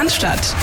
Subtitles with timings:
[0.00, 0.56] Cannstatt.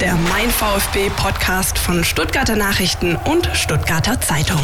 [0.00, 4.60] Der Mein VfB Podcast von Stuttgarter Nachrichten und Stuttgarter Zeitung.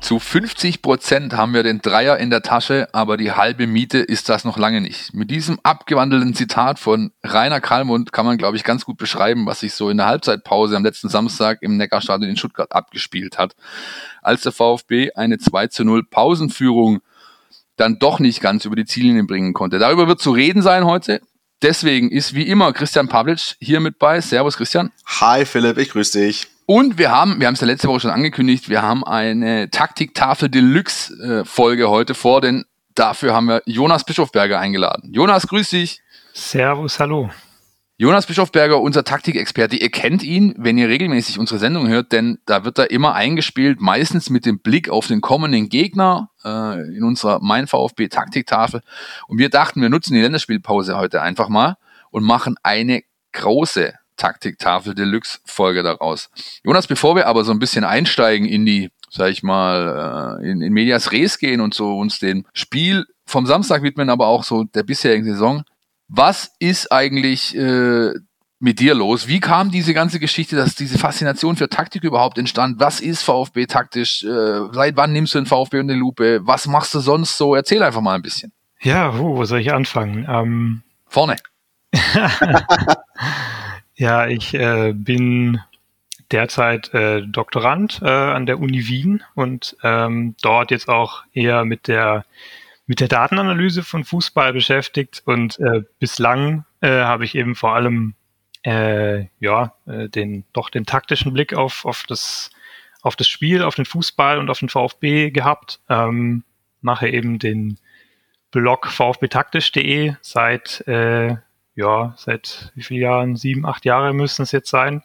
[0.00, 4.30] Zu 50 Prozent haben wir den Dreier in der Tasche, aber die halbe Miete ist
[4.30, 5.12] das noch lange nicht.
[5.12, 9.60] Mit diesem abgewandelten Zitat von Rainer Kallmund kann man, glaube ich, ganz gut beschreiben, was
[9.60, 13.54] sich so in der Halbzeitpause am letzten Samstag im Neckarstadion in Stuttgart abgespielt hat.
[14.22, 17.02] Als der VfB eine 2 zu 0 Pausenführung
[17.76, 19.78] dann doch nicht ganz über die Ziellinie bringen konnte.
[19.78, 21.20] Darüber wird zu reden sein heute.
[21.62, 24.20] Deswegen ist wie immer Christian Pavlic hier mit bei.
[24.20, 24.90] Servus Christian.
[25.20, 26.48] Hi Philipp, ich grüße dich.
[26.66, 30.48] Und wir haben, wir haben es ja letzte Woche schon angekündigt, wir haben eine Taktiktafel
[30.48, 35.12] Deluxe äh, Folge heute vor, denn dafür haben wir Jonas Bischofberger eingeladen.
[35.12, 36.00] Jonas, grüß dich.
[36.32, 37.30] Servus, hallo.
[38.02, 42.64] Jonas Bischofberger, unser Taktikexperte, ihr kennt ihn, wenn ihr regelmäßig unsere Sendung hört, denn da
[42.64, 47.38] wird er immer eingespielt, meistens mit dem Blick auf den kommenden Gegner äh, in unserer
[47.40, 48.80] Mein VfB Taktiktafel.
[49.28, 51.76] Und wir dachten, wir nutzen die Länderspielpause heute einfach mal
[52.10, 56.28] und machen eine große Taktiktafel Deluxe Folge daraus.
[56.64, 60.60] Jonas, bevor wir aber so ein bisschen einsteigen in die, sag ich mal, äh, in,
[60.60, 64.64] in Medias Res gehen und so uns den Spiel vom Samstag widmen, aber auch so
[64.64, 65.62] der bisherigen Saison,
[66.14, 68.12] was ist eigentlich äh,
[68.58, 69.28] mit dir los?
[69.28, 72.78] Wie kam diese ganze Geschichte, dass diese Faszination für Taktik überhaupt entstand?
[72.78, 74.22] Was ist VfB taktisch?
[74.22, 76.40] Äh, seit wann nimmst du den VfB unter die Lupe?
[76.42, 77.54] Was machst du sonst so?
[77.54, 78.52] Erzähl einfach mal ein bisschen.
[78.82, 80.26] Ja, wo, wo soll ich anfangen?
[80.28, 81.36] Ähm Vorne.
[83.94, 85.60] ja, ich äh, bin
[86.30, 91.88] derzeit äh, Doktorand äh, an der Uni Wien und ähm, dort jetzt auch eher mit
[91.88, 92.24] der
[92.86, 98.14] mit der Datenanalyse von Fußball beschäftigt und äh, bislang äh, habe ich eben vor allem
[98.64, 102.50] äh, ja äh, den doch den taktischen Blick auf auf das
[103.02, 105.80] auf das Spiel, auf den Fußball und auf den VfB gehabt.
[105.88, 106.44] Ähm,
[106.80, 107.78] mache eben den
[108.52, 111.36] Blog vfbtaktisch.de seit äh,
[111.74, 113.36] ja seit wie vielen Jahren?
[113.36, 115.02] Sieben acht Jahre müssen es jetzt sein.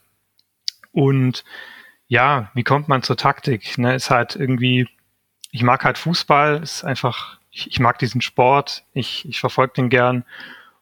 [0.92, 1.44] Und
[2.08, 3.78] ja wie kommt man zur Taktik?
[3.78, 4.88] Ne ist halt irgendwie
[5.52, 9.90] ich mag halt Fußball ist einfach ich, ich mag diesen Sport, ich, ich verfolge den
[9.90, 10.24] gern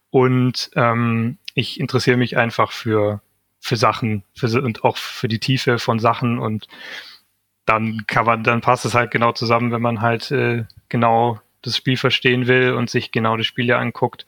[0.10, 3.22] und ähm, ich interessiere mich einfach für,
[3.62, 6.68] für Sachen für, und auch für die Tiefe von Sachen und
[7.66, 11.78] dann kann man, dann passt es halt genau zusammen, wenn man halt äh, genau das
[11.78, 14.26] Spiel verstehen will und sich genau die Spiele anguckt,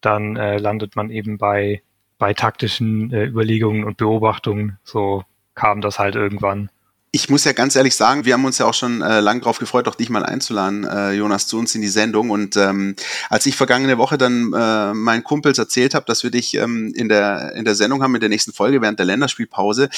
[0.00, 1.82] dann äh, landet man eben bei,
[2.18, 4.78] bei taktischen äh, Überlegungen und Beobachtungen.
[4.82, 5.24] So
[5.54, 6.68] kam das halt irgendwann
[7.12, 9.58] ich muss ja ganz ehrlich sagen, wir haben uns ja auch schon äh, lang darauf
[9.58, 12.28] gefreut, auch dich mal einzuladen, äh, Jonas, zu uns in die Sendung.
[12.28, 12.94] Und ähm,
[13.30, 17.08] als ich vergangene Woche dann äh, meinen Kumpels erzählt habe, dass wir dich ähm, in,
[17.08, 19.88] der, in der Sendung haben, in der nächsten Folge während der Länderspielpause,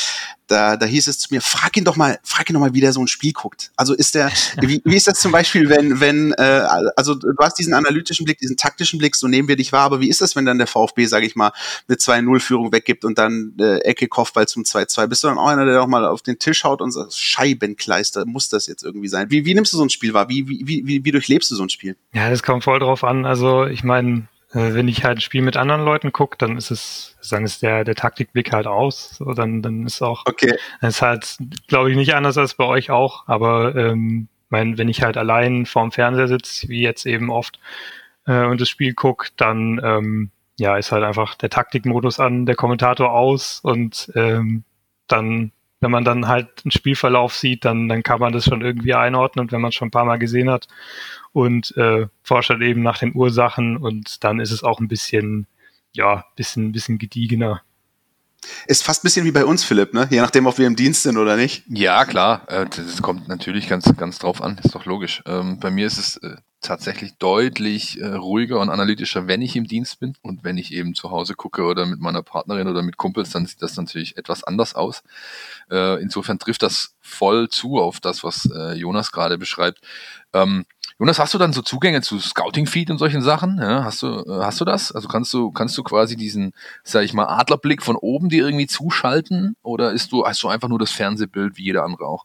[0.47, 2.81] da, da hieß es zu mir, frag ihn doch mal, frag ihn doch mal, wie
[2.81, 3.73] der so ein Spiel guckt.
[3.77, 4.31] Also ist der,
[4.61, 8.39] wie, wie ist das zum Beispiel, wenn, wenn, äh, also du hast diesen analytischen Blick,
[8.39, 10.67] diesen taktischen Blick, so nehmen wir dich wahr, aber wie ist das, wenn dann der
[10.67, 11.53] VfB, sage ich mal,
[11.89, 15.07] eine 2-0-Führung weggibt und dann äh, Ecke Kopfball zum 2-2?
[15.09, 18.27] Bist du dann auch einer, der doch mal auf den Tisch haut und sagt, Scheibenkleister
[18.27, 19.31] muss das jetzt irgendwie sein.
[19.31, 20.29] Wie, wie nimmst du so ein Spiel wahr?
[20.29, 21.97] Wie, wie, wie, wie durchlebst du so ein Spiel?
[22.13, 23.25] Ja, das kommt voll drauf an.
[23.27, 26.71] Also ich meine, äh, wenn ich halt ein Spiel mit anderen Leuten gucke, dann ist
[26.71, 29.17] es, dann ist der, der Taktikblick halt aus.
[29.19, 30.55] So, dann, dann ist auch, okay.
[30.81, 33.27] dann ist halt, glaube ich, nicht anders als bei euch auch.
[33.29, 37.59] Aber ähm, mein, wenn ich halt allein vorm Fernseher sitze, wie jetzt eben oft,
[38.27, 42.57] äh, und das Spiel gucke, dann ähm, ja, ist halt einfach der Taktikmodus an, der
[42.57, 44.65] Kommentator aus und ähm,
[45.07, 48.95] dann wenn man dann halt einen Spielverlauf sieht, dann, dann kann man das schon irgendwie
[48.95, 50.67] einordnen wenn man es schon ein paar Mal gesehen hat
[51.33, 55.47] und äh, forscht halt eben nach den Ursachen und dann ist es auch ein bisschen,
[55.93, 57.63] ja, bisschen, bisschen gediegener.
[58.67, 60.07] Ist fast ein bisschen wie bei uns, Philipp, ne?
[60.11, 61.65] Je nachdem, ob wir im Dienst sind oder nicht.
[61.69, 62.43] Ja, klar.
[62.49, 64.59] Äh, das kommt natürlich ganz, ganz drauf an.
[64.63, 65.23] Ist doch logisch.
[65.27, 69.67] Ähm, bei mir ist es äh, tatsächlich deutlich äh, ruhiger und analytischer, wenn ich im
[69.67, 70.15] Dienst bin.
[70.23, 73.47] Und wenn ich eben zu Hause gucke oder mit meiner Partnerin oder mit Kumpels, dann
[73.47, 75.03] sieht das natürlich etwas anders aus.
[75.71, 79.81] insofern trifft das voll zu auf das, was Jonas gerade beschreibt.
[80.33, 80.65] Ähm,
[81.01, 83.59] Jonas, hast du dann so Zugänge zu Scouting-Feed und solchen Sachen?
[83.59, 84.91] Ja, hast du, äh, hast du das?
[84.91, 86.53] Also kannst du, kannst du quasi diesen,
[86.83, 89.55] sag ich mal, Adlerblick von oben dir irgendwie zuschalten?
[89.63, 92.25] Oder ist du, hast du einfach nur das Fernsehbild wie jeder andere auch?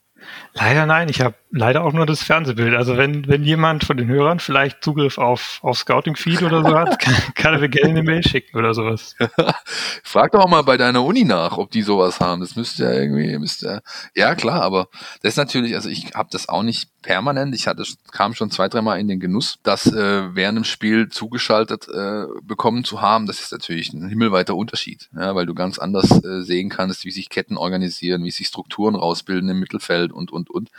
[0.53, 2.75] Leider nein, ich habe leider auch nur das Fernsehbild.
[2.75, 6.99] Also wenn, wenn jemand von den Hörern vielleicht Zugriff auf, auf Scouting-Feed oder so hat,
[6.99, 9.15] kann, kann er mir gerne eine Mail schicken oder sowas.
[10.03, 12.41] Frag doch auch mal bei deiner Uni nach, ob die sowas haben.
[12.41, 13.81] Das müsste ja irgendwie, müsste
[14.15, 14.87] ja klar, aber
[15.21, 17.53] das ist natürlich, also ich habe das auch nicht permanent.
[17.53, 21.87] Ich hatte, kam schon zwei, dreimal in den Genuss, das äh, während dem Spiel zugeschaltet
[21.89, 23.27] äh, bekommen zu haben.
[23.27, 27.11] Das ist natürlich ein himmelweiter Unterschied, ja, weil du ganz anders äh, sehen kannst, wie
[27.11, 30.71] sich Ketten organisieren, wie sich Strukturen rausbilden im Mittelfeld und, und, und.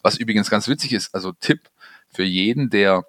[0.00, 1.60] Was übrigens ganz witzig ist, also Tipp
[2.10, 3.04] für jeden, der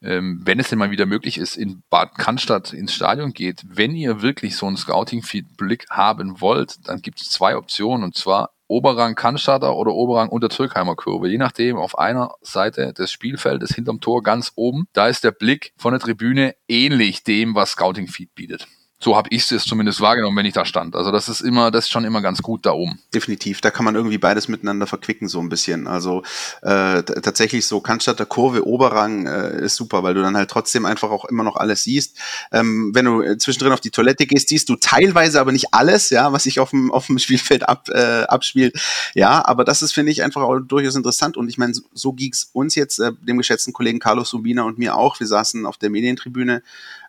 [0.00, 3.96] ähm, wenn es denn mal wieder möglich ist, in Bad Cannstatt ins Stadion geht, wenn
[3.96, 9.14] ihr wirklich so einen Scouting-Blick haben wollt, dann gibt es zwei Optionen und zwar Oberrang
[9.14, 11.28] Cannstatter oder Oberrang unter Türkheimer Kurve.
[11.28, 15.72] Je nachdem, auf einer Seite des Spielfeldes hinterm Tor ganz oben, da ist der Blick
[15.76, 18.68] von der Tribüne ähnlich dem, was Scouting Feed bietet.
[19.00, 20.96] So habe ich es zumindest wahrgenommen, wenn ich da stand.
[20.96, 22.98] Also das ist immer, das ist schon immer ganz gut da oben.
[23.14, 25.86] Definitiv, da kann man irgendwie beides miteinander verquicken so ein bisschen.
[25.86, 26.24] Also
[26.62, 31.10] äh, tatsächlich so Cannstatter Kurve, Oberrang äh, ist super, weil du dann halt trotzdem einfach
[31.10, 32.18] auch immer noch alles siehst.
[32.50, 36.32] Ähm, wenn du zwischendrin auf die Toilette gehst, siehst du teilweise aber nicht alles, ja,
[36.32, 38.80] was sich auf dem auf dem Spielfeld ab, äh, abspielt.
[39.14, 42.12] Ja, aber das ist finde ich einfach auch durchaus interessant und ich meine, so, so
[42.12, 45.20] ging's uns jetzt äh, dem geschätzten Kollegen Carlos Subina und mir auch.
[45.20, 46.62] Wir saßen auf der Medientribüne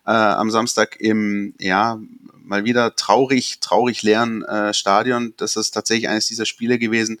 [0.06, 1.98] äh, am Samstag im, ja,
[2.50, 5.32] mal wieder traurig, traurig leeren äh, Stadion.
[5.38, 7.18] Das ist tatsächlich eines dieser Spiele gewesen,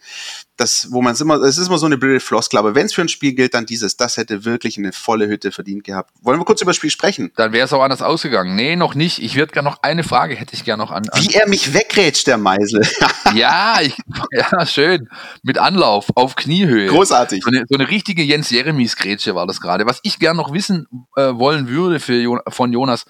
[0.56, 2.92] das, wo man es immer, es ist immer so eine blöde Floskel, aber wenn es
[2.92, 6.10] für ein Spiel gilt, dann dieses, das hätte wirklich eine volle Hütte verdient gehabt.
[6.20, 7.30] Wollen wir kurz über das Spiel sprechen?
[7.36, 8.56] Dann wäre es auch anders ausgegangen.
[8.56, 9.22] Nee, noch nicht.
[9.22, 11.22] Ich würde gerne noch eine Frage, hätte ich gerne noch an, an.
[11.22, 12.86] Wie er mich wegrätscht, der Meisel.
[13.34, 13.96] ja, ich,
[14.32, 15.08] ja, schön.
[15.42, 16.88] Mit Anlauf, auf Kniehöhe.
[16.88, 17.44] Großartig.
[17.44, 19.86] So eine, so eine richtige Jens Jeremies Grätsche war das gerade.
[19.86, 23.04] Was ich gerne noch wissen äh, wollen würde für von Jonas.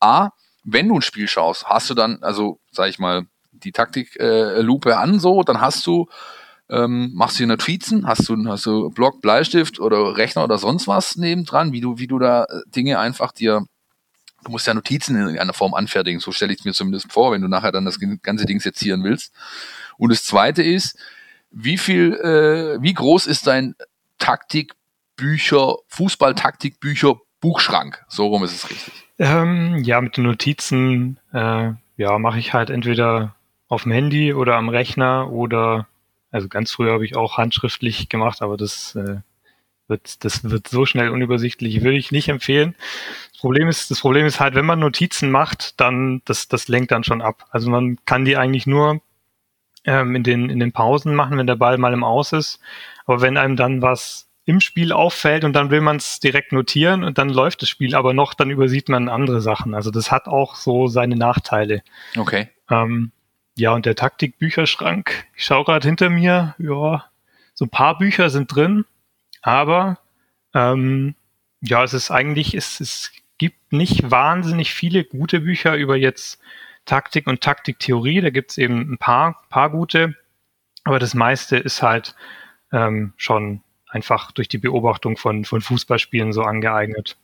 [0.00, 0.30] A,
[0.64, 4.94] wenn du ein Spiel schaust, hast du dann, also sag ich mal, die Taktiklupe äh,
[4.94, 6.08] an so, dann hast du,
[6.68, 11.16] ähm, machst du Notizen, hast du, hast du Block, Bleistift oder Rechner oder sonst was
[11.16, 13.66] nebendran, wie du, wie du da äh, Dinge einfach dir,
[14.42, 17.32] du musst ja Notizen in irgendeiner Form anfertigen, so stelle ich es mir zumindest vor,
[17.32, 19.32] wenn du nachher dann das ganze Ding sezieren willst.
[19.96, 20.98] Und das zweite ist,
[21.50, 23.76] wie viel, äh, wie groß ist dein
[24.18, 28.04] Taktikbücher, Fußball-Taktikbücher Buchschrank?
[28.08, 29.03] So rum ist es richtig.
[29.18, 33.34] Ähm, ja, mit den Notizen, äh, ja, mache ich halt entweder
[33.68, 35.86] auf dem Handy oder am Rechner oder,
[36.30, 39.18] also ganz früher habe ich auch handschriftlich gemacht, aber das äh,
[39.88, 42.74] wird, das wird so schnell unübersichtlich, würde ich nicht empfehlen.
[43.32, 46.90] Das Problem ist, das Problem ist halt, wenn man Notizen macht, dann, das, das lenkt
[46.90, 47.46] dann schon ab.
[47.50, 49.00] Also man kann die eigentlich nur
[49.84, 52.60] ähm, in den, in den Pausen machen, wenn der Ball mal im Aus ist.
[53.06, 57.02] Aber wenn einem dann was im Spiel auffällt und dann will man es direkt notieren
[57.02, 59.74] und dann läuft das Spiel aber noch, dann übersieht man andere Sachen.
[59.74, 61.82] Also das hat auch so seine Nachteile.
[62.16, 62.48] Okay.
[62.70, 63.12] Ähm,
[63.56, 67.04] ja, und der Taktikbücherschrank, ich schaue gerade hinter mir, ja,
[67.54, 68.84] so ein paar Bücher sind drin,
[69.40, 69.98] aber
[70.52, 71.14] ähm,
[71.60, 76.40] ja, es ist eigentlich, es, es gibt nicht wahnsinnig viele gute Bücher über jetzt
[76.84, 78.20] Taktik und Taktiktheorie.
[78.20, 80.14] Da gibt es eben ein paar, paar gute,
[80.84, 82.14] aber das meiste ist halt
[82.72, 83.62] ähm, schon
[83.94, 87.16] einfach durch die Beobachtung von, von Fußballspielen so angeeignet.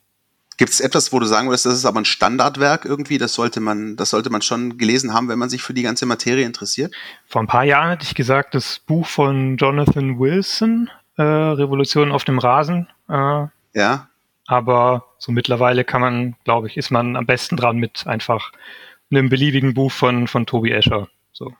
[0.56, 3.60] Gibt es etwas, wo du sagen würdest, das ist aber ein Standardwerk irgendwie, das sollte
[3.60, 6.94] man, das sollte man schon gelesen haben, wenn man sich für die ganze Materie interessiert?
[7.26, 12.24] Vor ein paar Jahren hätte ich gesagt, das Buch von Jonathan Wilson, äh, Revolution auf
[12.24, 12.88] dem Rasen.
[13.08, 14.08] Äh, ja.
[14.46, 18.52] Aber so mittlerweile kann man, glaube ich, ist man am besten dran mit einfach
[19.10, 21.08] einem beliebigen Buch von, von Tobi Escher.
[21.32, 21.54] So.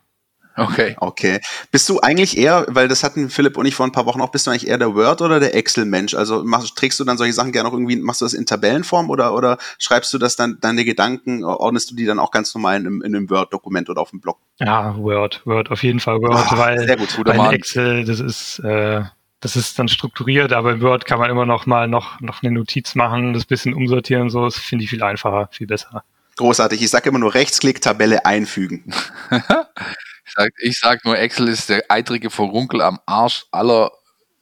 [0.61, 0.95] Okay.
[0.99, 1.41] Okay.
[1.73, 4.31] Bist du eigentlich eher, weil das hatten Philipp und ich vor ein paar Wochen auch,
[4.31, 6.15] bist du eigentlich eher der Word- oder der Excel-Mensch?
[6.15, 9.09] Also machst, trägst du dann solche Sachen gerne auch irgendwie, machst du das in Tabellenform
[9.09, 12.77] oder, oder schreibst du das dann, deine Gedanken, ordnest du die dann auch ganz normal
[12.77, 14.39] in, in einem Word-Dokument oder auf dem Blog?
[14.59, 18.59] Ja, Word, Word, auf jeden Fall Word, oh, weil, sehr gut, weil Excel, das ist,
[18.59, 19.03] äh,
[19.41, 22.53] das ist dann strukturiert, aber in Word kann man immer noch mal noch, noch eine
[22.53, 26.05] Notiz machen, das bisschen umsortieren und so, das finde ich viel einfacher, viel besser.
[26.37, 26.81] Großartig.
[26.81, 28.85] Ich sage immer nur Rechtsklick, Tabelle einfügen.
[30.31, 33.91] Ich sag, ich sag nur, Excel ist der eitrige Verunkel am Arsch aller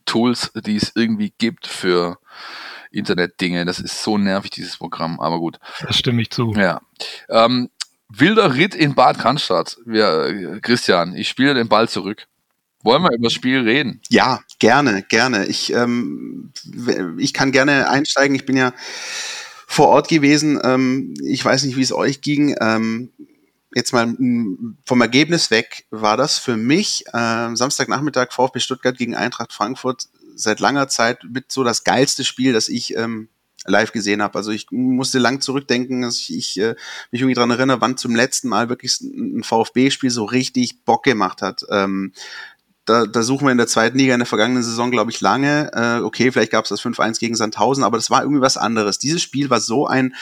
[0.04, 2.18] Tools, die es irgendwie gibt für
[2.90, 3.64] Internetdinge.
[3.64, 5.58] Das ist so nervig, dieses Programm, aber gut.
[5.86, 6.52] Das stimme ich zu.
[6.52, 6.82] Ja.
[7.30, 7.70] Ähm,
[8.10, 9.78] wilder Ritt in Bad Cannstatt.
[9.86, 12.26] Wir, Christian, ich spiele den Ball zurück.
[12.82, 14.02] Wollen wir über das Spiel reden?
[14.10, 15.46] Ja, gerne, gerne.
[15.46, 16.52] Ich, ähm,
[17.18, 18.36] ich kann gerne einsteigen.
[18.36, 18.72] Ich bin ja
[19.66, 20.60] vor Ort gewesen.
[20.62, 22.54] Ähm, ich weiß nicht, wie es euch ging.
[22.60, 23.10] Ähm,
[23.74, 24.14] jetzt mal
[24.84, 30.60] vom Ergebnis weg, war das für mich äh, Samstagnachmittag VfB Stuttgart gegen Eintracht Frankfurt seit
[30.60, 33.28] langer Zeit mit so das geilste Spiel, das ich ähm,
[33.66, 34.38] live gesehen habe.
[34.38, 36.74] Also ich musste lang zurückdenken, dass ich, ich äh,
[37.10, 41.42] mich irgendwie dran erinnere, wann zum letzten Mal wirklich ein VfB-Spiel so richtig Bock gemacht
[41.42, 41.64] hat.
[41.70, 42.12] Ähm,
[42.84, 45.70] da, da suchen wir in der zweiten Liga in der vergangenen Saison, glaube ich, lange.
[45.74, 48.98] Äh, okay, vielleicht gab es das 5-1 gegen Sandhausen, aber das war irgendwie was anderes.
[48.98, 50.14] Dieses Spiel war so ein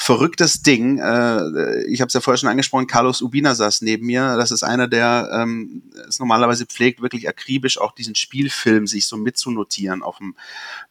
[0.00, 0.98] verrücktes Ding.
[0.98, 4.36] Äh, ich habe es ja vorher schon angesprochen, Carlos Ubina saß neben mir.
[4.36, 9.16] Das ist einer, der ähm, es normalerweise pflegt, wirklich akribisch auch diesen Spielfilm sich so
[9.16, 10.36] mitzunotieren auf dem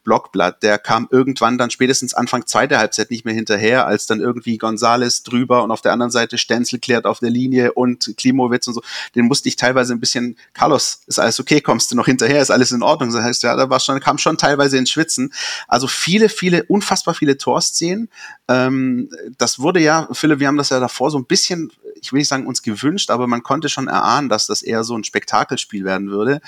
[0.04, 0.62] Blockblatt.
[0.62, 5.22] Der kam irgendwann dann spätestens Anfang zweiter Halbzeit nicht mehr hinterher, als dann irgendwie Gonzales
[5.22, 8.82] drüber und auf der anderen Seite Stenzel klärt auf der Linie und Klimowitz und so.
[9.14, 12.50] Den musste ich teilweise ein bisschen, Carlos, ist alles okay, kommst du noch hinterher, ist
[12.50, 13.10] alles in Ordnung.
[13.10, 15.32] Das heißt, ja, da war schon, kam schon teilweise ins Schwitzen.
[15.66, 18.10] Also viele, viele, unfassbar viele Torszenen.
[18.48, 18.97] Ähm,
[19.36, 22.28] das wurde ja, Philipp, wir haben das ja davor so ein bisschen, ich will nicht
[22.28, 26.10] sagen uns gewünscht, aber man konnte schon erahnen, dass das eher so ein Spektakelspiel werden
[26.10, 26.40] würde.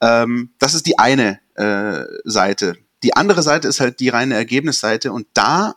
[0.00, 2.76] Ähm, das ist die eine äh, Seite.
[3.02, 5.74] Die andere Seite ist halt die reine Ergebnisseite und da,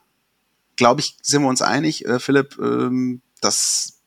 [0.76, 3.98] glaube ich, sind wir uns einig, äh, Philipp, ähm, das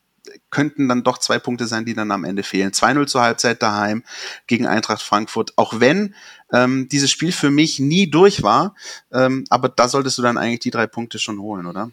[0.51, 2.73] könnten dann doch zwei Punkte sein, die dann am Ende fehlen.
[2.73, 4.05] 2-0 zur Halbzeit daheim
[4.47, 5.53] gegen Eintracht Frankfurt.
[5.57, 6.15] Auch wenn
[6.53, 8.75] ähm, dieses Spiel für mich nie durch war,
[9.13, 11.91] ähm, aber da solltest du dann eigentlich die drei Punkte schon holen, oder?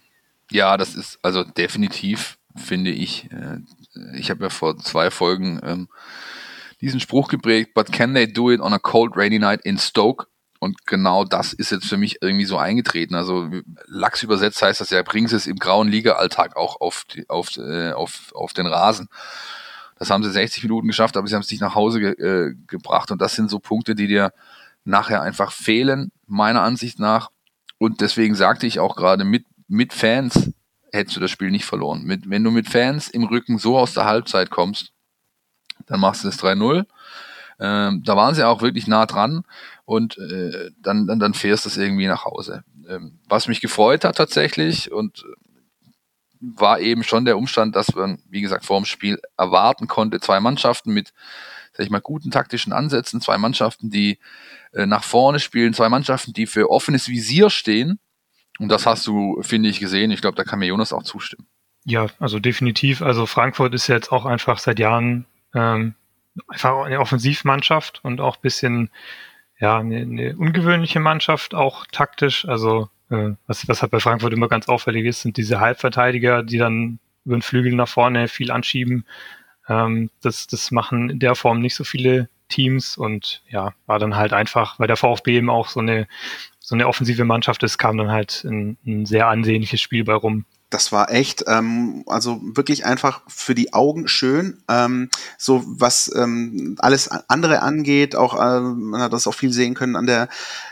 [0.51, 3.29] Ja, das ist also definitiv, finde ich.
[3.31, 3.59] Äh,
[4.17, 5.89] ich habe ja vor zwei Folgen ähm,
[6.81, 10.27] diesen Spruch geprägt, but can they do it on a cold rainy night in Stoke?
[10.59, 13.15] Und genau das ist jetzt für mich irgendwie so eingetreten.
[13.15, 13.49] Also
[13.85, 17.55] Lachs übersetzt heißt das ja, bringen sie es im grauen Liga-Alltag auch auf, die, auf,
[17.57, 19.07] äh, auf, auf den Rasen.
[19.99, 22.55] Das haben sie 60 Minuten geschafft, aber sie haben es nicht nach Hause ge äh,
[22.67, 23.11] gebracht.
[23.11, 24.31] Und das sind so Punkte, die dir
[24.83, 27.29] nachher einfach fehlen, meiner Ansicht nach.
[27.77, 30.51] Und deswegen sagte ich auch gerade, mit, mit Fans
[30.91, 32.03] hättest du das Spiel nicht verloren.
[32.03, 34.93] Mit, wenn du mit Fans im Rücken so aus der Halbzeit kommst,
[35.85, 36.85] dann machst du das 3-0.
[37.59, 39.43] Ähm, da waren sie auch wirklich nah dran
[39.85, 42.63] und äh, dann, dann, dann fährst du es irgendwie nach Hause.
[42.87, 45.25] Ähm, was mich gefreut hat tatsächlich und
[46.39, 50.39] war eben schon der Umstand, dass man, wie gesagt, vor dem Spiel erwarten konnte, zwei
[50.39, 51.13] Mannschaften mit,
[51.73, 54.19] sag ich mal, guten taktischen Ansätzen, zwei Mannschaften, die
[54.73, 57.99] äh, nach vorne spielen, zwei Mannschaften, die für offenes Visier stehen.
[58.59, 60.11] Und das hast du, finde ich, gesehen.
[60.11, 61.47] Ich glaube, da kann mir Jonas auch zustimmen.
[61.85, 63.01] Ja, also definitiv.
[63.01, 65.93] Also Frankfurt ist jetzt auch einfach seit Jahren ähm,
[66.47, 68.89] einfach eine Offensivmannschaft und auch bisschen
[69.59, 72.47] ja eine, eine ungewöhnliche Mannschaft, auch taktisch.
[72.47, 76.57] Also äh, was, was halt bei Frankfurt immer ganz auffällig ist, sind diese Halbverteidiger, die
[76.57, 79.05] dann über den Flügel nach vorne viel anschieben.
[79.67, 84.15] Ähm, das, das machen in der Form nicht so viele Teams und ja, war dann
[84.15, 86.07] halt einfach, weil der VfB eben auch so eine
[86.67, 90.43] so eine offensive Mannschaft ist, kam dann halt ein, ein sehr ansehnliches Spiel bei rum
[90.69, 94.61] das war echt, ähm, also wirklich einfach für die Augen schön.
[94.67, 99.75] Ähm, so was ähm, alles andere angeht, auch äh, man hat das auch viel sehen
[99.75, 100.27] können an der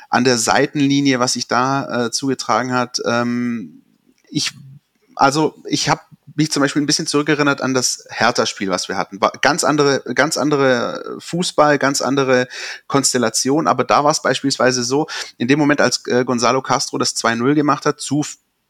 [0.10, 3.02] an der Seitenlinie, was sich da äh, zugetragen hat.
[3.06, 3.84] Ähm,
[4.28, 4.52] ich
[5.16, 6.02] also ich habe
[6.36, 9.22] mich zum Beispiel ein bisschen zurückerinnert an das Hertha-Spiel, was wir hatten.
[9.22, 12.48] War ganz andere, ganz andere Fußball, ganz andere
[12.88, 13.68] Konstellation.
[13.68, 17.56] Aber da war es beispielsweise so, in dem Moment, als äh, Gonzalo Castro das 2-0
[17.56, 18.24] gemacht hat, zu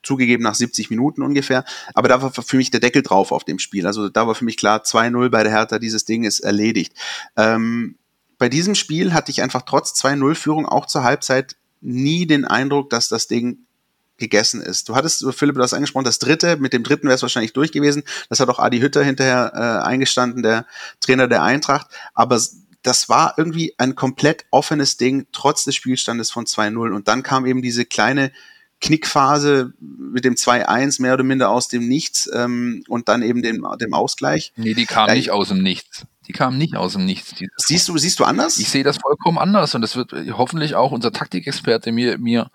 [0.03, 1.65] zugegeben nach 70 Minuten ungefähr.
[1.93, 3.87] Aber da war für mich der Deckel drauf auf dem Spiel.
[3.87, 6.93] Also da war für mich klar, 2-0 bei der Hertha, dieses Ding ist erledigt.
[7.35, 7.97] Ähm,
[8.37, 13.07] bei diesem Spiel hatte ich einfach trotz 2-0-Führung auch zur Halbzeit nie den Eindruck, dass
[13.09, 13.64] das Ding
[14.17, 14.89] gegessen ist.
[14.89, 17.71] Du hattest, Philipp, du hast angesprochen, das dritte, mit dem dritten wäre es wahrscheinlich durch
[17.71, 18.03] gewesen.
[18.29, 20.65] Das hat auch Adi Hütter hinterher äh, eingestanden, der
[20.99, 21.87] Trainer der Eintracht.
[22.13, 22.39] Aber
[22.81, 26.93] das war irgendwie ein komplett offenes Ding, trotz des Spielstandes von 2-0.
[26.93, 28.31] Und dann kam eben diese kleine
[28.81, 33.65] Knickphase mit dem 2-1 mehr oder minder aus dem Nichts ähm, und dann eben dem,
[33.79, 34.53] dem Ausgleich.
[34.55, 36.05] Nee, die kam ja, nicht aus dem Nichts.
[36.27, 37.35] Die kam nicht aus dem Nichts.
[37.57, 38.57] Siehst du, siehst du anders?
[38.57, 42.49] Ich sehe das vollkommen anders und das wird hoffentlich auch unser Taktikexperte mir, mir,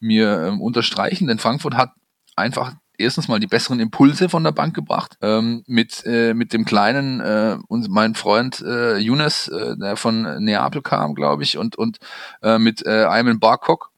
[0.00, 1.92] mir ähm, unterstreichen, denn Frankfurt hat
[2.36, 5.16] einfach erstens mal die besseren Impulse von der Bank gebracht.
[5.20, 10.44] Ähm, mit, äh, mit dem kleinen, äh, und mein Freund äh, Younes, äh, der von
[10.44, 11.98] Neapel kam, glaube ich, und, und
[12.42, 13.90] äh, mit äh, Ayman Barkok,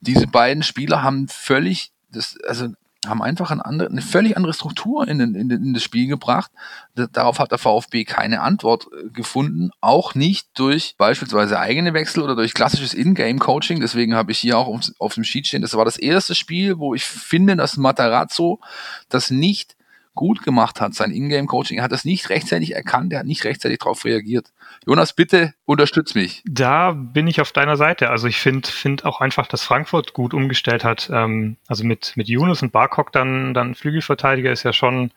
[0.00, 2.68] diese beiden Spieler haben völlig, das, also
[3.06, 6.50] haben einfach eine, andere, eine völlig andere Struktur in, in, in das Spiel gebracht.
[6.94, 12.36] Darauf hat der VfB keine Antwort äh, gefunden, auch nicht durch beispielsweise eigene Wechsel oder
[12.36, 13.80] durch klassisches In-Game-Coaching.
[13.80, 16.78] Deswegen habe ich hier auch auf, auf dem Sheet stehen, das war das erste Spiel,
[16.78, 18.60] wo ich finde, dass Matarazzo
[19.08, 19.76] das nicht
[20.14, 21.78] gut gemacht hat, sein Ingame-Coaching.
[21.78, 24.52] Er hat das nicht rechtzeitig erkannt, er hat nicht rechtzeitig darauf reagiert.
[24.86, 26.42] Jonas, bitte unterstütz mich.
[26.44, 28.10] Da bin ich auf deiner Seite.
[28.10, 31.08] Also ich finde find auch einfach, dass Frankfurt gut umgestellt hat.
[31.12, 35.12] Ähm, also mit, mit Yunus und Barkok dann, dann Flügelverteidiger ist ja schon,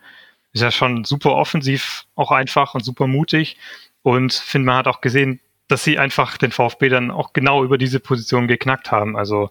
[0.54, 3.58] ist ja schon super offensiv, auch einfach und super mutig.
[4.02, 7.78] Und finde, man hat auch gesehen, dass sie einfach den VfB dann auch genau über
[7.78, 9.18] diese Position geknackt haben.
[9.18, 9.50] Also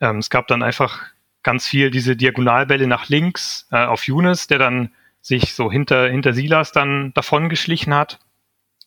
[0.00, 1.13] ähm, es gab dann einfach
[1.44, 6.34] ganz viel diese Diagonalbälle nach links äh, auf Younes, der dann sich so hinter, hinter
[6.34, 8.18] Silas dann davon geschlichen hat.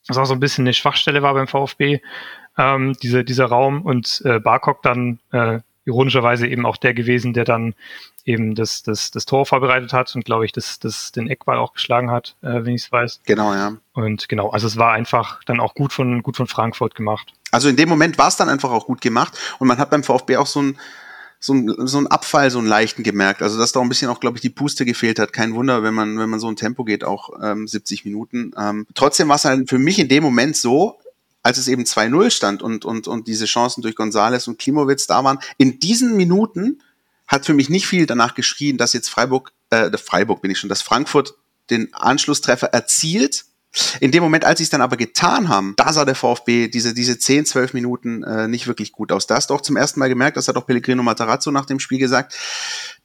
[0.07, 2.01] Was auch so ein bisschen eine Schwachstelle war beim VfB,
[2.57, 7.45] ähm, diese, dieser Raum und äh, Barkok dann äh, ironischerweise eben auch der gewesen, der
[7.45, 7.73] dann
[8.25, 11.73] eben das, das, das Tor vorbereitet hat und glaube ich, das, das den Eckball auch
[11.73, 13.21] geschlagen hat, äh, wenn ich es weiß.
[13.25, 13.73] Genau, ja.
[13.93, 17.33] Und genau, also es war einfach dann auch gut von, gut von Frankfurt gemacht.
[17.51, 20.03] Also in dem Moment war es dann einfach auch gut gemacht und man hat beim
[20.03, 20.77] VfB auch so ein
[21.39, 23.41] so ein, so ein Abfall, so einen leichten gemerkt.
[23.41, 25.33] Also dass da ein bisschen auch, glaube ich, die Puste gefehlt hat.
[25.33, 28.51] Kein Wunder, wenn man, wenn man so ein Tempo geht, auch ähm, 70 Minuten.
[28.57, 30.99] Ähm, trotzdem war es halt für mich in dem Moment so,
[31.43, 35.23] als es eben 2-0 stand und, und, und diese Chancen durch Gonzales und Klimowitz da
[35.23, 36.81] waren, in diesen Minuten
[37.27, 40.69] hat für mich nicht viel danach geschrien, dass jetzt Freiburg, äh, Freiburg bin ich schon,
[40.69, 41.35] dass Frankfurt
[41.69, 43.45] den Anschlusstreffer erzielt
[43.99, 46.93] in dem Moment, als sie es dann aber getan haben, da sah der VfB diese,
[46.93, 49.27] diese 10, 12 Minuten äh, nicht wirklich gut aus.
[49.27, 51.79] Da hast du auch zum ersten Mal gemerkt, das hat auch Pellegrino Matarazzo nach dem
[51.79, 52.35] Spiel gesagt,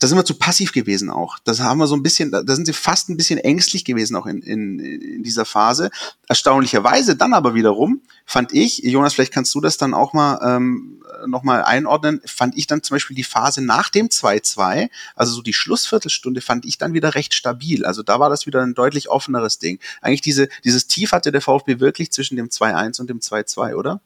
[0.02, 1.38] da sind wir zu passiv gewesen auch.
[1.44, 4.26] Das haben wir so ein bisschen, da sind sie fast ein bisschen ängstlich gewesen auch
[4.26, 5.92] in, in, in dieser Phase.
[6.28, 11.00] Erstaunlicherweise dann aber wiederum, fand ich, Jonas, vielleicht kannst du das dann auch mal ähm,
[11.26, 15.52] nochmal einordnen, fand ich dann zum Beispiel die Phase nach dem 2-2, also so die
[15.52, 17.85] Schlussviertelstunde, fand ich dann wieder recht stabil.
[17.85, 19.78] Also da war das wieder ein deutlich offeneres Ding.
[20.00, 24.00] Eigentlich diese, dieses Tief hatte der VfB wirklich zwischen dem 2-1 und dem 2-2, oder?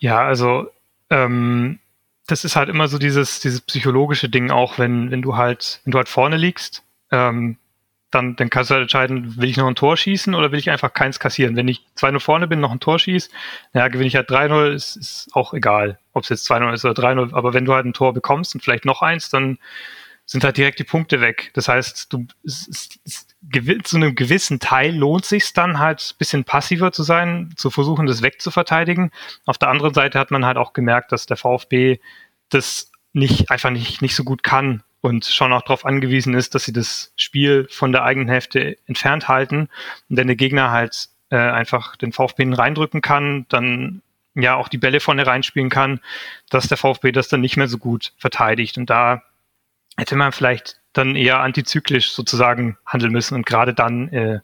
[0.00, 0.66] Ja, also
[1.08, 1.78] ähm,
[2.26, 5.92] das ist halt immer so dieses, dieses psychologische Ding auch, wenn, wenn du halt, wenn
[5.92, 7.56] du halt vorne liegst, ähm,
[8.10, 10.70] dann, dann kannst du halt entscheiden, will ich noch ein Tor schießen oder will ich
[10.70, 11.56] einfach keins kassieren.
[11.56, 13.30] Wenn ich 2-0 vorne bin, noch ein Tor schieße,
[13.74, 17.00] ja, gewinne ich halt 3-0, ist, ist auch egal, ob es jetzt 2-0 ist oder
[17.00, 17.34] 3-0.
[17.34, 19.58] Aber wenn du halt ein Tor bekommst und vielleicht noch eins, dann
[20.26, 21.52] sind halt direkt die Punkte weg.
[21.54, 23.28] Das heißt, du, es, es,
[23.84, 28.06] zu einem gewissen Teil lohnt sich dann halt ein bisschen passiver zu sein, zu versuchen,
[28.06, 29.12] das wegzuverteidigen.
[29.46, 32.00] Auf der anderen Seite hat man halt auch gemerkt, dass der VfB
[32.48, 36.64] das nicht, einfach nicht, nicht so gut kann und schon auch darauf angewiesen ist, dass
[36.64, 39.68] sie das Spiel von der eigenen Hälfte entfernt halten.
[40.10, 44.02] Und wenn der Gegner halt äh, einfach den VfB reindrücken kann, dann
[44.34, 46.00] ja auch die Bälle vorne reinspielen kann,
[46.50, 48.76] dass der VfB das dann nicht mehr so gut verteidigt.
[48.76, 49.22] Und da
[49.96, 54.40] hätte man vielleicht dann eher antizyklisch sozusagen handeln müssen und gerade dann äh,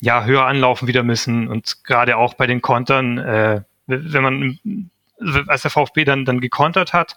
[0.00, 4.90] ja höher anlaufen wieder müssen und gerade auch bei den Kontern, äh, wenn man
[5.48, 7.16] als der VfB dann dann gekontert hat,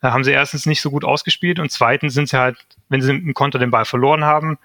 [0.00, 2.58] da haben sie erstens nicht so gut ausgespielt und zweitens sind sie halt,
[2.88, 4.58] wenn sie im Konter den Ball verloren haben,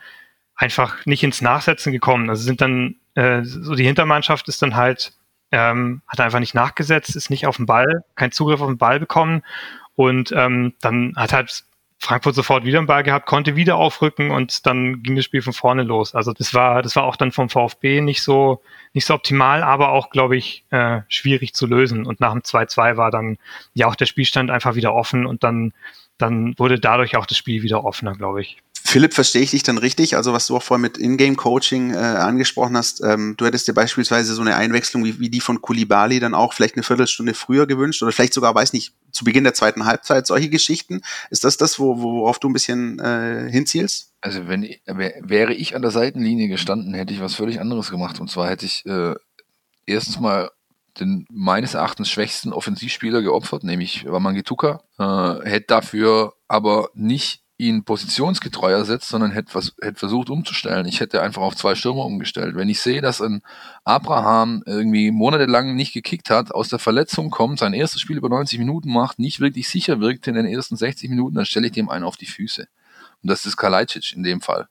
[0.55, 2.29] einfach nicht ins Nachsetzen gekommen.
[2.29, 5.13] Also sind dann, äh, so die Hintermannschaft ist dann halt,
[5.51, 9.00] ähm, hat einfach nicht nachgesetzt, ist nicht auf den Ball, kein Zugriff auf den Ball
[9.00, 9.43] bekommen
[9.96, 11.63] und ähm, dann hat halt
[12.03, 15.53] Frankfurt sofort wieder einen Ball gehabt, konnte wieder aufrücken und dann ging das Spiel von
[15.53, 16.15] vorne los.
[16.15, 19.89] Also das war, das war auch dann vom VfB nicht so, nicht so optimal, aber
[19.89, 22.08] auch, glaube ich, äh, schwierig zu lösen.
[22.08, 23.38] Und nach dem 2-2 war dann
[23.76, 25.73] ja auch der Spielstand einfach wieder offen und dann,
[26.17, 28.58] dann wurde dadurch auch das Spiel wieder offener, glaube ich.
[28.84, 30.15] Philipp, verstehe ich dich dann richtig?
[30.15, 34.34] Also was du auch vorhin mit Ingame-Coaching äh, angesprochen hast, ähm, du hättest dir beispielsweise
[34.34, 38.02] so eine Einwechslung wie, wie die von Kulibali dann auch vielleicht eine Viertelstunde früher gewünscht
[38.04, 41.02] oder vielleicht sogar, weiß nicht, zu Beginn der zweiten Halbzeit, solche Geschichten.
[41.30, 44.13] Ist das das, wo, worauf du ein bisschen äh, hinzielst?
[44.20, 48.20] Also wenn wäre ich an der Seitenlinie gestanden, hätte ich was völlig anderes gemacht.
[48.20, 49.13] Und zwar hätte ich äh,
[49.86, 50.52] erstens mal
[51.00, 58.71] den meines Erachtens schwächsten Offensivspieler geopfert, nämlich Wamangituka, äh, hätte dafür aber nicht ihn positionsgetreu
[58.71, 60.88] ersetzt, sondern hätte, was, hätte versucht umzustellen.
[60.88, 62.56] Ich hätte einfach auf zwei Stürmer umgestellt.
[62.56, 63.43] Wenn ich sehe, dass ein
[63.84, 68.58] Abraham irgendwie monatelang nicht gekickt hat, aus der Verletzung kommt, sein erstes Spiel über 90
[68.58, 71.89] Minuten macht, nicht wirklich sicher wirkt in den ersten 60 Minuten, dann stelle ich dem
[71.89, 72.67] einen auf die Füße.
[73.21, 74.67] Und das ist Kalajdzic in dem Fall.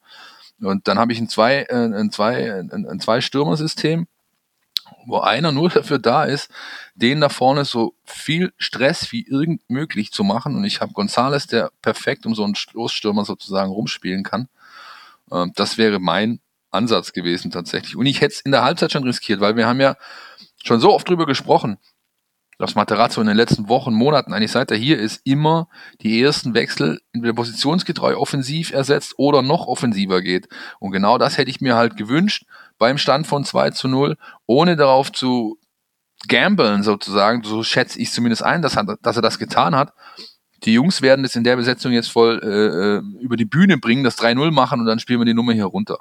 [0.61, 4.09] Und dann habe ich ein zwei, äh, ein zwei, ein, ein zwei Stürmer-System
[5.11, 6.51] wo einer nur dafür da ist,
[6.95, 10.57] den da vorne so viel Stress wie irgend möglich zu machen.
[10.57, 14.49] Und ich habe Gonzales, der perfekt um so einen Stoßstürmer sozusagen rumspielen kann.
[15.31, 17.97] Ähm, das wäre mein Ansatz gewesen tatsächlich.
[17.97, 19.97] Und ich hätte es in der Halbzeit schon riskiert, weil wir haben ja
[20.63, 21.79] schon so oft drüber gesprochen,
[22.61, 25.69] dass Materazzo in den letzten Wochen, Monaten, eigentlich seit er hier ist, immer
[26.03, 30.47] die ersten Wechsel entweder positionsgetreu offensiv ersetzt oder noch offensiver geht.
[30.79, 32.45] Und genau das hätte ich mir halt gewünscht
[32.79, 35.59] beim Stand von 2 zu 0, ohne darauf zu
[36.29, 39.95] gamblen sozusagen, so schätze ich zumindest ein, dass, dass er das getan hat.
[40.65, 44.05] Die Jungs werden es in der Besetzung jetzt voll äh, äh über die Bühne bringen,
[44.05, 46.01] das 3-0 machen und dann spielen wir die Nummer hier runter.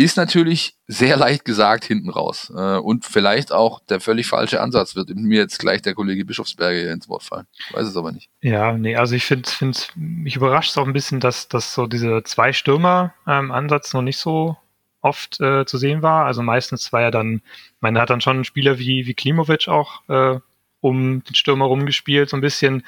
[0.00, 2.52] Ist natürlich sehr leicht gesagt hinten raus.
[2.56, 6.92] Äh, und vielleicht auch der völlig falsche Ansatz wird mir jetzt gleich der Kollege Bischofsberger
[6.92, 7.48] ins Wort fallen.
[7.68, 8.30] Ich weiß es aber nicht.
[8.40, 11.88] Ja, nee, also ich finde, find, mich überrascht es auch ein bisschen, dass, dass so
[11.88, 14.56] dieser Zwei-Stürmer-Ansatz noch nicht so
[15.00, 16.26] oft äh, zu sehen war.
[16.26, 17.42] Also meistens war er dann,
[17.80, 20.38] man hat dann schon Spieler wie, wie Klimovic auch äh,
[20.80, 22.84] um den Stürmer rumgespielt, so ein bisschen.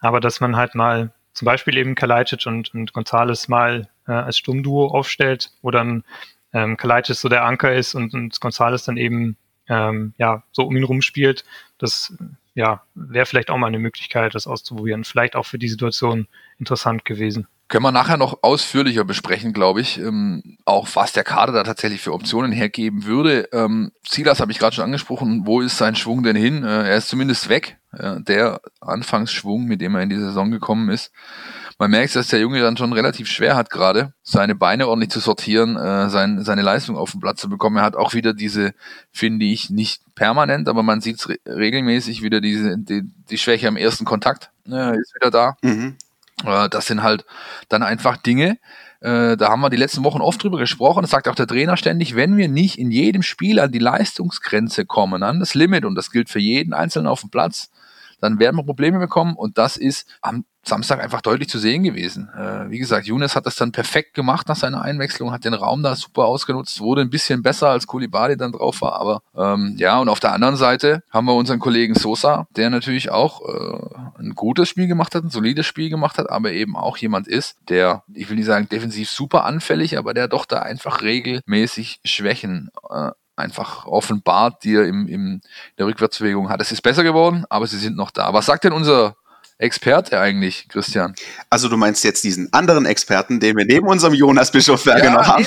[0.00, 4.38] Aber dass man halt mal zum Beispiel eben Kalajdzic und, und Gonzales mal äh, als
[4.38, 6.04] Sturmduo aufstellt, wo dann
[6.54, 9.36] ähm, Kalajdzic so der Anker ist und, und Gonzales dann eben
[9.68, 11.44] ähm, ja so um ihn rumspielt,
[11.78, 12.16] das
[12.54, 15.04] ja, wäre vielleicht auch mal eine Möglichkeit, das auszuprobieren.
[15.04, 17.48] Vielleicht auch für die Situation interessant gewesen.
[17.74, 19.98] Können wir nachher noch ausführlicher besprechen, glaube ich.
[19.98, 23.48] Ähm, auch was der Kader da tatsächlich für Optionen hergeben würde.
[23.52, 25.42] Ähm, Silas habe ich gerade schon angesprochen.
[25.44, 26.62] Wo ist sein Schwung denn hin?
[26.62, 27.78] Äh, er ist zumindest weg.
[27.92, 31.10] Äh, der Anfangsschwung, mit dem er in die Saison gekommen ist.
[31.76, 35.18] Man merkt, dass der Junge dann schon relativ schwer hat gerade, seine Beine ordentlich zu
[35.18, 37.78] sortieren, äh, sein, seine Leistung auf den Platz zu bekommen.
[37.78, 38.72] Er hat auch wieder diese,
[39.10, 43.76] finde ich, nicht permanent, aber man sieht re regelmäßig wieder diese, die, die Schwäche am
[43.76, 44.52] ersten Kontakt.
[44.64, 45.56] Ja, ist wieder da.
[45.62, 45.96] Mhm.
[46.46, 47.24] Äh, das sind halt
[47.68, 48.58] dann einfach Dinge,
[49.00, 51.76] äh, da haben wir die letzten Wochen oft drüber gesprochen, das sagt auch der Trainer
[51.76, 55.94] ständig, wenn wir nicht in jedem Spiel an die Leistungsgrenze kommen, an das Limit, und
[55.94, 57.70] das gilt für jeden Einzelnen auf dem Platz,
[58.20, 59.36] dann werden wir Probleme bekommen.
[59.36, 62.30] Und das ist am Samstag einfach deutlich zu sehen gewesen.
[62.36, 65.82] Äh, wie gesagt, Younes hat das dann perfekt gemacht nach seiner Einwechslung, hat den Raum
[65.82, 69.98] da super ausgenutzt, wurde ein bisschen besser als Kulibali dann drauf war, aber ähm, ja,
[69.98, 74.34] und auf der anderen Seite haben wir unseren Kollegen Sosa, der natürlich auch äh, ein
[74.34, 78.02] gutes Spiel gemacht hat, ein solides Spiel gemacht hat, aber eben auch jemand ist, der,
[78.12, 83.10] ich will nicht sagen defensiv super anfällig, aber der doch da einfach regelmäßig Schwächen äh,
[83.36, 85.40] einfach offenbart, die er im, im
[85.78, 86.60] der Rückwärtsbewegung hat.
[86.60, 88.32] Es ist besser geworden, aber sie sind noch da.
[88.32, 89.16] Was sagt denn unser
[89.58, 91.14] Experte eigentlich, Christian?
[91.48, 95.26] Also du meinst jetzt diesen anderen Experten, den wir neben unserem Jonas Bischofberger ja, noch
[95.26, 95.46] haben.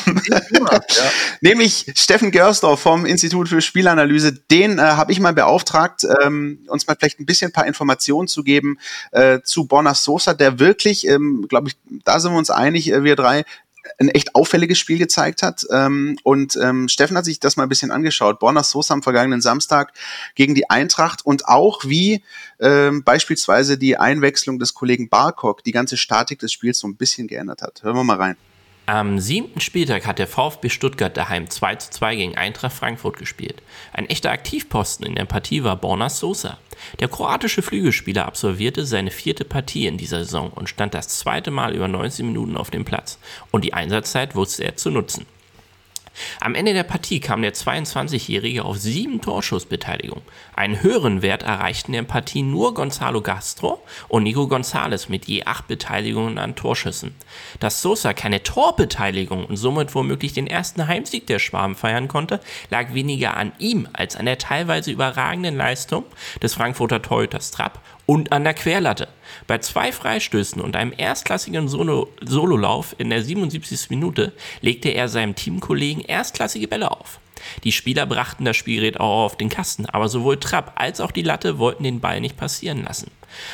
[0.50, 1.12] Jonas, ja.
[1.42, 4.32] Nämlich Steffen Görsdorf vom Institut für Spielanalyse.
[4.32, 8.30] Den äh, habe ich mal beauftragt, ähm, uns mal vielleicht ein bisschen ein paar Informationen
[8.30, 8.80] zu geben
[9.12, 13.04] äh, zu Bonas Sosa, der wirklich, ähm, glaube ich, da sind wir uns einig, äh,
[13.04, 13.44] wir drei,
[14.00, 15.66] ein echt auffälliges Spiel gezeigt hat.
[15.72, 18.40] Ähm, und ähm, Steffen hat sich das mal ein bisschen angeschaut.
[18.40, 19.94] Borna Sosa am vergangenen Samstag
[20.36, 22.24] gegen die Eintracht und auch wie
[22.60, 27.28] ähm, beispielsweise die Einwechslung des Kollegen Barkok die ganze Statik des Spiels so ein bisschen
[27.28, 27.84] geändert hat.
[27.84, 28.38] Hören wir mal rein.
[28.90, 33.62] Am siebten Spieltag hat der VfB Stuttgart daheim 2 zu 2 gegen Eintracht Frankfurt gespielt.
[33.92, 36.58] Ein echter Aktivposten in der Partie war Borna Sosa.
[37.02, 41.76] Der kroatische Flügelspieler absolvierte seine vierte Partie in dieser Saison und stand das zweite Mal
[41.76, 43.20] über 90 Minuten auf dem Platz.
[43.52, 45.26] Und die Einsatzzeit wusste er zu nutzen.
[46.40, 50.22] Am Ende der Partie kam der 22-Jährige auf sieben Torschussbeteiligung.
[50.56, 55.44] Einen höheren Wert erreichten in der Partie nur Gonzalo Gastro und Nico González mit je
[55.46, 57.16] acht Beteiligungen an Torschüssen.
[57.60, 62.94] Dass Sosa keine Torbeteiligung und somit womöglich den ersten Heimsieg der Schwaben feiern konnte, lag
[62.94, 66.06] weniger an ihm als an der teilweise überragenden Leistung
[66.42, 69.10] des Frankfurter Torhüters Trapp und an der Querlatte.
[69.46, 73.92] Bei zwei Freistößen und einem erstklassigen Solo Sololauf in der 77.
[73.92, 77.20] Minute legte er seinem Teamkollegen erstklassige Bälle auf.
[77.64, 81.22] Die Spieler brachten das Spielgerät auch auf den Kasten, aber sowohl Trapp als auch die
[81.22, 83.12] Latte wollten den Ball nicht passieren lassen.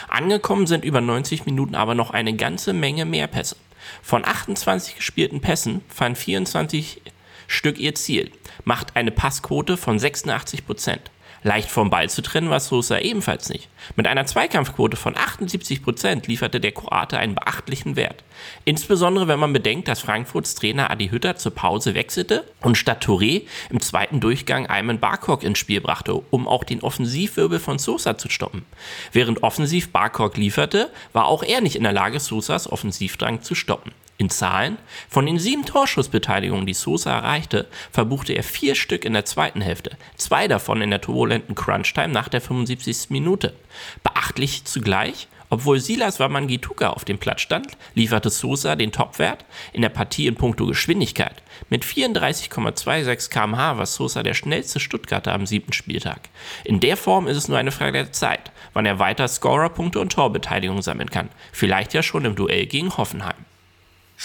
[0.08, 3.58] Angekommen sind über 90 Minuten aber noch eine ganze Menge mehr Pässe.
[4.02, 7.02] Von 28 gespielten Pässen fanden 24
[7.48, 8.32] Stück ihr Ziel,
[8.64, 11.12] macht eine Passquote von 86 Prozent.
[11.44, 13.68] Leicht vom Ball zu trennen war Sosa ebenfalls nicht.
[13.96, 18.24] Mit einer Zweikampfquote von 78% lieferte der Kroate einen beachtlichen Wert.
[18.64, 23.44] Insbesondere wenn man bedenkt, dass Frankfurts Trainer Adi Hütter zur Pause wechselte und statt Touré
[23.70, 28.30] im zweiten Durchgang Ayman Barkok ins Spiel brachte, um auch den Offensivwirbel von Sosa zu
[28.30, 28.66] stoppen.
[29.12, 33.92] Während offensiv Barkok lieferte, war auch er nicht in der Lage, Sosas Offensivdrang zu stoppen.
[34.18, 34.78] In Zahlen,
[35.10, 39.98] von den sieben Torschussbeteiligungen, die Sosa erreichte, verbuchte er vier Stück in der zweiten Hälfte,
[40.16, 43.10] zwei davon in der turbulenten Crunch-Time nach der 75.
[43.10, 43.56] Minute.
[44.04, 49.90] Beachtlich zugleich, obwohl Silas Wamangituka auf dem Platz stand, lieferte Sosa den Topwert in der
[49.90, 51.44] Partie in puncto Geschwindigkeit.
[51.70, 56.30] Mit 34,26 km/h war Sosa der schnellste Stuttgarter am siebten Spieltag.
[56.64, 60.12] In der Form ist es nur eine Frage der Zeit, wann er weiter Scorerpunkte und
[60.12, 61.30] Torbeteiligung sammeln kann.
[61.52, 63.46] Vielleicht ja schon im Duell gegen Hoffenheim.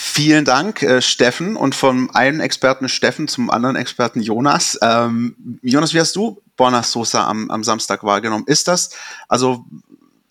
[0.00, 1.56] Vielen Dank, äh, Steffen.
[1.56, 4.78] Und vom einen Experten Steffen zum anderen Experten Jonas.
[4.80, 8.44] Ähm, Jonas, wie hast du Borna Sosa am, am Samstag wahrgenommen?
[8.46, 8.90] Ist das,
[9.26, 9.64] also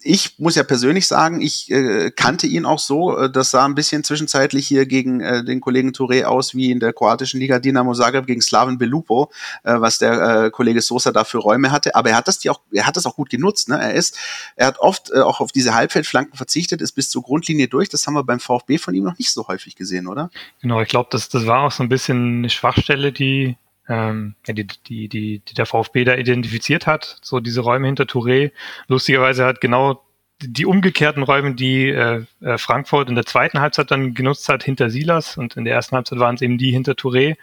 [0.08, 3.18] ich muss ja persönlich sagen, ich äh, kannte ihn auch so.
[3.18, 6.80] Äh, das sah ein bisschen zwischenzeitlich hier gegen äh, den Kollegen Touré aus wie in
[6.80, 9.32] der kroatischen Liga Dinamo Zagreb gegen Slaven Belupo,
[9.64, 11.96] äh, was der äh, Kollege Sosa da für Räume hatte.
[11.96, 13.70] Aber er hat das die auch, er hat das auch gut genutzt.
[13.70, 13.80] Ne?
[13.80, 14.18] Er ist,
[14.56, 17.90] er hat oft auch auf diese Halbfeldflanken verzichtet, ist bis zur Grundlinie durch.
[17.90, 20.30] Das haben wir beim VfB von ihm noch nicht so häufig gesehen, oder?
[20.62, 24.54] Genau, ich glaube, das, das war auch so ein bisschen eine Schwachstelle, die ähm, die,
[24.66, 28.52] die, die, die der VfB da identifiziert hat, so diese Räume hinter Touré.
[28.88, 30.04] Lustigerweise hat genau
[30.42, 34.90] die umgekehrten Räume, die äh, äh, Frankfurt in der zweiten Halbzeit dann genutzt hat, hinter
[34.90, 37.38] Silas und in der ersten Halbzeit waren es eben die hinter Touré,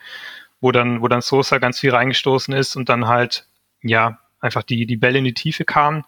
[0.61, 3.46] wo dann, wo dann Sosa ganz viel reingestoßen ist und dann halt,
[3.83, 6.04] ja, einfach die, die Bälle in die Tiefe kamen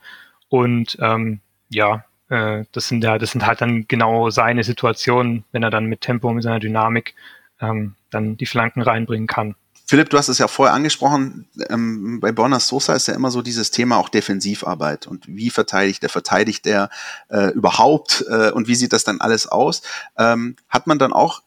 [0.49, 5.63] und ähm, ja, äh, das sind ja, das sind halt dann genau seine Situationen, wenn
[5.63, 7.15] er dann mit Tempo, mit seiner Dynamik
[7.61, 9.57] ähm, dann die Flanken reinbringen kann.
[9.89, 13.41] Philipp, du hast es ja vorher angesprochen, ähm, bei Borna Sosa ist ja immer so
[13.41, 16.91] dieses Thema auch Defensivarbeit und wie verteidigt er, verteidigt er
[17.29, 19.83] äh, überhaupt äh, und wie sieht das dann alles aus?
[20.19, 21.43] Ähm, hat man dann auch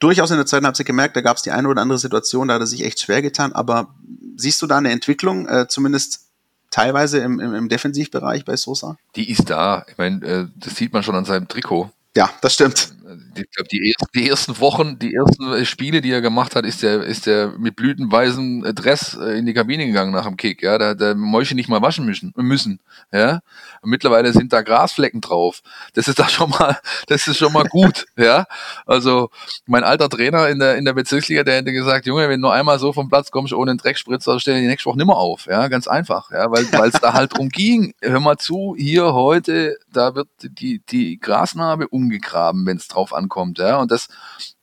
[0.00, 2.54] durchaus in der zweiten Halbzeit gemerkt, da gab es die eine oder andere Situation, da
[2.54, 3.94] hat er sich echt schwer getan, aber
[4.36, 6.26] siehst du da eine Entwicklung, äh, zumindest
[6.70, 8.96] teilweise im, im, im Defensivbereich bei Sosa?
[9.14, 9.86] Die ist da.
[9.88, 11.90] Ich meine, äh, das sieht man schon an seinem Trikot.
[12.16, 12.94] Ja, das stimmt.
[13.36, 17.02] Ich glaube, die, die, ersten Wochen, die ersten Spiele, die er gemacht hat, ist der,
[17.02, 20.62] ist der mit blütenweißem Dress äh, in die Kabine gegangen nach dem Kick.
[20.62, 22.32] Ja, da hat der Mäusche nicht mal waschen müssen.
[22.36, 22.80] müssen
[23.12, 23.40] ja,
[23.82, 25.62] und mittlerweile sind da Grasflecken drauf.
[25.94, 28.06] Das ist da schon mal, das ist schon mal gut.
[28.16, 28.46] ja,
[28.86, 29.30] also
[29.66, 32.54] mein alter Trainer in der in der Bezirksliga, der hätte gesagt, Junge, wenn du nur
[32.54, 35.46] einmal so vom Platz kommst ohne einen Dreckspritzer, stell dir die nächste Woche nimmer auf.
[35.46, 36.30] Ja, ganz einfach.
[36.32, 37.94] Ja, weil weil es da halt drum ging.
[38.02, 43.58] Hör mal zu, hier heute, da wird die die Grasnarbe umgegraben, wenn es drauf ankommt,
[43.58, 44.08] ja, und das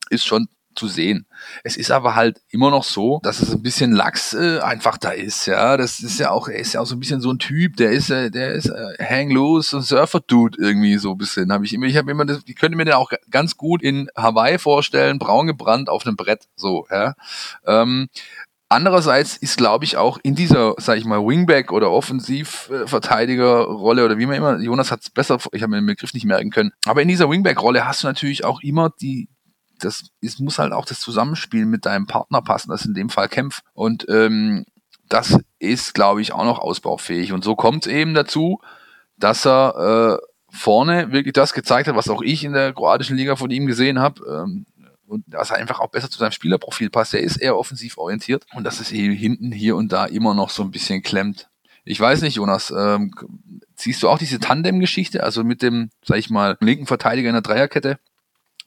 [0.09, 1.25] ist schon zu sehen.
[1.63, 5.11] Es ist aber halt immer noch so, dass es ein bisschen Lachs äh, einfach da
[5.11, 5.77] ist, ja.
[5.77, 7.91] Das ist ja auch, er ist ja auch so ein bisschen so ein Typ, der
[7.91, 11.51] ist, äh, der ist äh, hang loose und Surfer-Dude irgendwie so ein bisschen.
[11.51, 14.09] Habe ich immer, ich habe immer das, ich könnte mir den auch ganz gut in
[14.15, 17.15] Hawaii vorstellen, braun gebrannt auf einem Brett, so, ja.
[17.65, 18.09] Ähm,
[18.73, 24.25] Andererseits ist, glaube ich, auch in dieser, sag ich mal, Wingback oder Offensivverteidigerrolle oder wie
[24.25, 27.03] man immer, Jonas hat es besser, ich habe mir den Begriff nicht merken können, aber
[27.03, 29.29] in dieser Wingback-Rolle hast du natürlich auch immer die,
[29.77, 33.11] das ist, muss halt auch das Zusammenspiel mit deinem Partner passen, das ist in dem
[33.11, 33.61] Fall Kämpf.
[33.73, 34.65] Und ähm,
[35.07, 37.31] das ist, glaube ich, auch noch ausbaufähig.
[37.31, 38.59] Und so kommt es eben dazu,
[39.17, 43.35] dass er äh, vorne wirklich das gezeigt hat, was auch ich in der kroatischen Liga
[43.35, 44.23] von ihm gesehen habe.
[44.27, 44.65] Ähm,
[45.13, 47.13] und dass er einfach auch besser zu seinem Spielerprofil passt.
[47.13, 50.49] Er ist eher offensiv orientiert und dass es eben hinten hier und da immer noch
[50.49, 51.49] so ein bisschen klemmt.
[51.85, 53.13] Ich weiß nicht, Jonas, ähm,
[53.75, 57.41] siehst du auch diese Tandem-Geschichte, also mit dem, sag ich mal, linken Verteidiger in der
[57.41, 57.99] Dreierkette,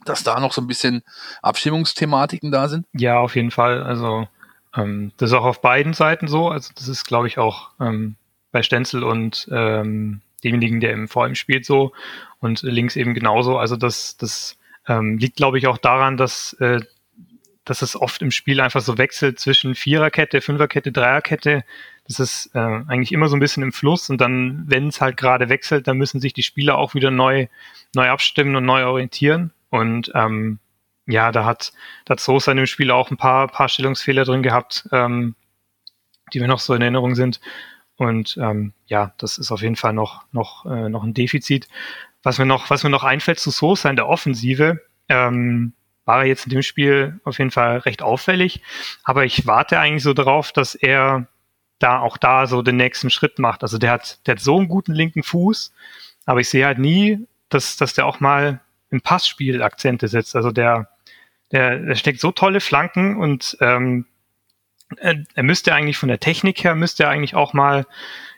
[0.05, 1.03] dass da noch so ein bisschen
[1.43, 2.87] Abstimmungsthematiken da sind?
[2.93, 3.83] Ja, auf jeden Fall.
[3.83, 4.29] Also
[4.77, 6.49] ähm, das ist auch auf beiden Seiten so.
[6.49, 8.17] Also das ist, glaube ich, auch ähm,
[8.53, 11.93] bei Stenzel und ähm, demjenigen, der im vor spielt, so
[12.41, 13.59] und links eben genauso.
[13.59, 16.81] Also das, das ähm, liegt, glaube ich, auch daran, dass, äh,
[17.65, 21.65] dass es oft im Spiel einfach so wechselt zwischen Viererkette, Fünferkette, Dreierkette.
[22.07, 25.17] Das ist äh, eigentlich immer so ein bisschen im Fluss und dann, wenn es halt
[25.17, 27.49] gerade wechselt, dann müssen sich die Spieler auch wieder neu,
[27.95, 29.53] neu abstimmen und neu orientieren.
[29.71, 30.61] Und ähm,
[31.07, 31.73] ja, da hat,
[32.05, 35.35] da hat Sosa in dem Spiel auch ein paar, paar Stellungsfehler drin gehabt, ähm,
[36.33, 37.41] die mir noch so in Erinnerung sind.
[37.97, 41.69] Und ähm, ja, das ist auf jeden Fall noch, noch, äh, noch ein Defizit.
[42.27, 45.75] Was mir noch, was mir noch einfällt zu Sosa in der Offensive, ähm,
[46.07, 48.63] war er jetzt in dem Spiel auf jeden Fall recht auffällig.
[49.05, 51.29] Aber ich warte eigentlich so darauf, dass er
[51.79, 53.63] da auch da so den nächsten Schritt macht.
[53.63, 55.73] Also der hat, der hat so einen guten linken Fuß,
[56.25, 58.61] aber ich sehe halt nie, dass, dass der auch mal
[58.91, 60.35] im Passspiel Akzente setzt.
[60.35, 60.89] Also der,
[61.53, 64.05] der, der steckt so tolle Flanken und ähm,
[64.97, 67.87] er, müsste eigentlich von der Technik her, müsste er eigentlich auch mal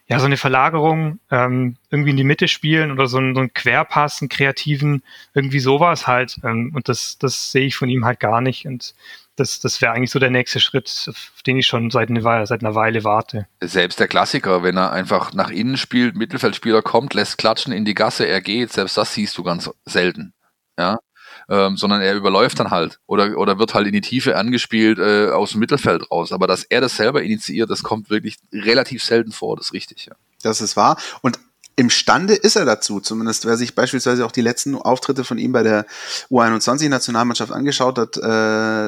[0.08, 3.52] ja, so eine Verlagerung ähm, irgendwie in die Mitte spielen oder so ein, so ein
[3.52, 5.02] Querpass, einen kreativen,
[5.34, 6.40] irgendwie sowas halt.
[6.44, 8.64] Ähm, und das, das sehe ich von ihm halt gar nicht.
[8.64, 8.94] Und
[9.36, 12.46] das, das wäre eigentlich so der nächste Schritt, auf den ich schon seit, eine Weile,
[12.46, 13.46] seit einer Weile warte.
[13.60, 17.94] Selbst der Klassiker, wenn er einfach nach innen spielt, Mittelfeldspieler kommt, lässt klatschen in die
[17.94, 20.32] Gasse, er geht, selbst das siehst du ganz selten.
[20.78, 20.98] Ja,
[21.48, 25.30] ähm, sondern er überläuft dann halt oder, oder wird halt in die Tiefe angespielt äh,
[25.30, 26.32] aus dem Mittelfeld raus.
[26.32, 30.06] Aber dass er das selber initiiert, das kommt wirklich relativ selten vor, das ist richtig,
[30.06, 30.14] ja.
[30.42, 30.96] Das ist wahr.
[31.20, 31.40] Und
[31.78, 35.62] imstande ist er dazu, zumindest wer sich beispielsweise auch die letzten Auftritte von ihm bei
[35.62, 35.86] der
[36.28, 38.20] U21-Nationalmannschaft angeschaut hat, äh,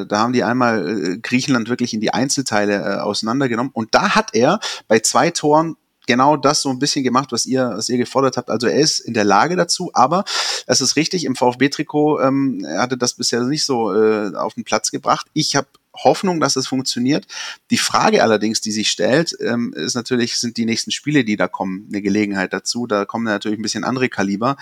[0.07, 4.35] da haben die einmal äh, Griechenland wirklich in die Einzelteile äh, auseinandergenommen und da hat
[4.35, 8.37] er bei zwei Toren genau das so ein bisschen gemacht, was ihr, was ihr gefordert
[8.37, 8.51] habt.
[8.51, 10.25] Also er ist in der Lage dazu, aber
[10.67, 14.65] es ist richtig, im VfB-Trikot ähm, er hatte das bisher nicht so äh, auf den
[14.65, 15.27] Platz gebracht.
[15.33, 17.27] Ich habe Hoffnung, dass es funktioniert.
[17.71, 21.49] Die Frage allerdings, die sich stellt, ähm, ist natürlich, sind die nächsten Spiele, die da
[21.49, 22.87] kommen, eine Gelegenheit dazu.
[22.87, 24.57] Da kommen natürlich ein bisschen andere Kaliber.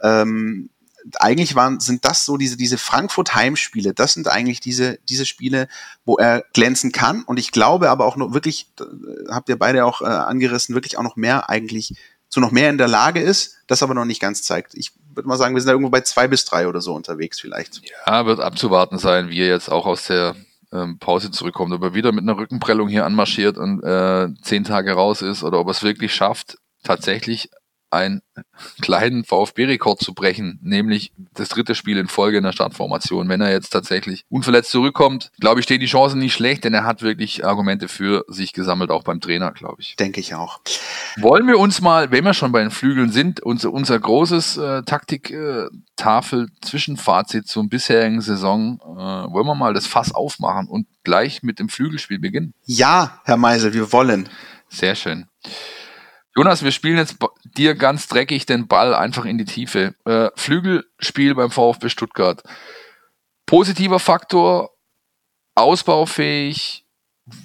[0.00, 0.68] Ähm,
[1.18, 5.68] eigentlich waren, sind das so diese, diese Frankfurt-Heimspiele, das sind eigentlich diese, diese Spiele,
[6.04, 7.22] wo er glänzen kann.
[7.22, 8.68] Und ich glaube aber auch noch wirklich,
[9.28, 11.94] habt ihr beide auch äh, angerissen, wirklich auch noch mehr eigentlich,
[12.28, 14.74] zu noch mehr in der Lage ist, das aber noch nicht ganz zeigt.
[14.74, 17.40] Ich würde mal sagen, wir sind da irgendwo bei zwei bis drei oder so unterwegs
[17.40, 17.82] vielleicht.
[18.06, 20.34] Ja, wird abzuwarten sein, wie er jetzt auch aus der
[20.72, 24.92] ähm, Pause zurückkommt, ob er wieder mit einer Rückenprellung hier anmarschiert und äh, zehn Tage
[24.92, 27.50] raus ist oder ob er es wirklich schafft, tatsächlich
[27.94, 28.22] einen
[28.80, 33.28] kleinen VfB-Rekord zu brechen, nämlich das dritte Spiel in Folge in der Startformation.
[33.28, 36.84] Wenn er jetzt tatsächlich unverletzt zurückkommt, glaube ich, stehen die Chancen nicht schlecht, denn er
[36.84, 39.96] hat wirklich Argumente für sich gesammelt, auch beim Trainer, glaube ich.
[39.96, 40.60] Denke ich auch.
[41.16, 44.82] Wollen wir uns mal, wenn wir schon bei den Flügeln sind, unser, unser großes äh,
[44.82, 51.58] Taktiktafel Zwischenfazit zum bisherigen Saison, äh, wollen wir mal das Fass aufmachen und gleich mit
[51.58, 52.54] dem Flügelspiel beginnen?
[52.64, 54.28] Ja, Herr Meisel, wir wollen.
[54.68, 55.26] Sehr schön.
[56.36, 57.16] Jonas, wir spielen jetzt
[57.56, 59.94] dir ganz dreckig den Ball einfach in die Tiefe.
[60.04, 62.42] Äh, Flügelspiel beim VfB Stuttgart.
[63.46, 64.70] Positiver Faktor,
[65.54, 66.84] ausbaufähig,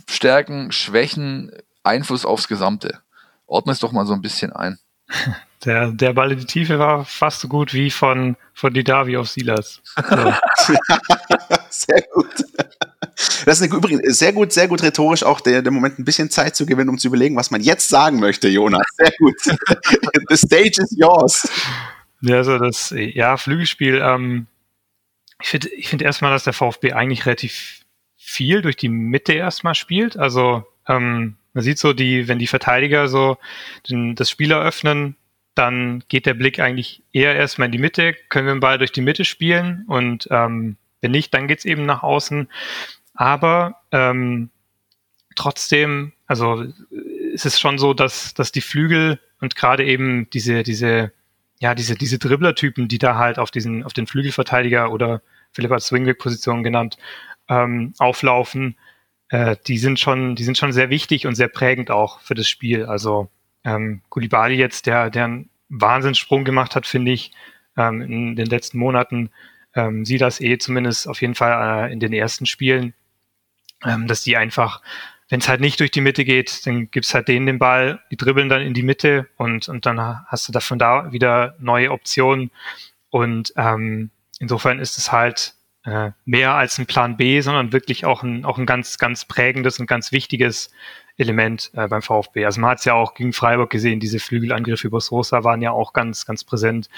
[0.09, 1.51] Stärken, Schwächen,
[1.83, 3.01] Einfluss aufs Gesamte.
[3.45, 4.79] Ordne es doch mal so ein bisschen ein.
[5.65, 9.27] Der, der Ball in die Tiefe war fast so gut wie von, von Didavi auf
[9.27, 9.81] Silas.
[10.57, 10.73] So.
[11.69, 12.45] Sehr gut.
[13.45, 16.55] Das ist übrigens sehr gut, sehr gut rhetorisch auch der, der Moment ein bisschen Zeit
[16.55, 18.85] zu gewinnen, um zu überlegen, was man jetzt sagen möchte, Jonas.
[18.97, 19.35] Sehr gut.
[20.29, 21.49] The stage is yours.
[22.21, 24.47] Ja, also das, ja, Flügelspiel, ähm,
[25.41, 27.81] ich finde ich finde erstmal, dass der VfB eigentlich relativ
[28.17, 30.17] viel durch die Mitte erstmal spielt.
[30.17, 33.37] Also ähm, man sieht so, die, wenn die Verteidiger so
[33.89, 35.15] den, das Spiel eröffnen,
[35.55, 38.91] dann geht der Blick eigentlich eher erstmal in die Mitte, können wir den Ball durch
[38.91, 42.49] die Mitte spielen und ähm, wenn nicht, dann geht's eben nach außen.
[43.19, 44.49] Aber ähm,
[45.35, 46.63] trotzdem, also
[47.33, 51.11] ist es schon so, dass, dass die Flügel und gerade eben diese, diese,
[51.59, 55.81] ja, diese, diese Dribbler-Typen, die da halt auf diesen, auf den Flügelverteidiger oder Philipp hat
[55.81, 56.97] Swingback-Position genannt,
[57.49, 58.77] ähm, auflaufen,
[59.27, 62.47] äh, die sind schon, die sind schon sehr wichtig und sehr prägend auch für das
[62.47, 62.85] Spiel.
[62.85, 63.29] Also
[63.65, 67.33] ähm, Kulibali jetzt, der, der einen Wahnsinnssprung gemacht hat, finde ich,
[67.75, 69.29] ähm, in den letzten Monaten,
[69.75, 72.93] ähm, sie das eh zumindest auf jeden Fall äh, in den ersten Spielen
[73.85, 74.81] ähm, dass die einfach,
[75.29, 78.17] wenn es halt nicht durch die Mitte geht, dann gibt's halt denen den Ball, die
[78.17, 82.51] dribbeln dann in die Mitte und, und dann hast du davon da wieder neue Optionen.
[83.09, 85.53] Und ähm, insofern ist es halt
[85.85, 89.79] äh, mehr als ein Plan B, sondern wirklich auch ein, auch ein ganz, ganz prägendes
[89.79, 90.71] und ganz wichtiges
[91.17, 92.45] Element äh, beim VfB.
[92.45, 95.71] Also man hat es ja auch gegen Freiburg gesehen, diese Flügelangriffe über Sosa waren ja
[95.71, 96.89] auch ganz, ganz präsent.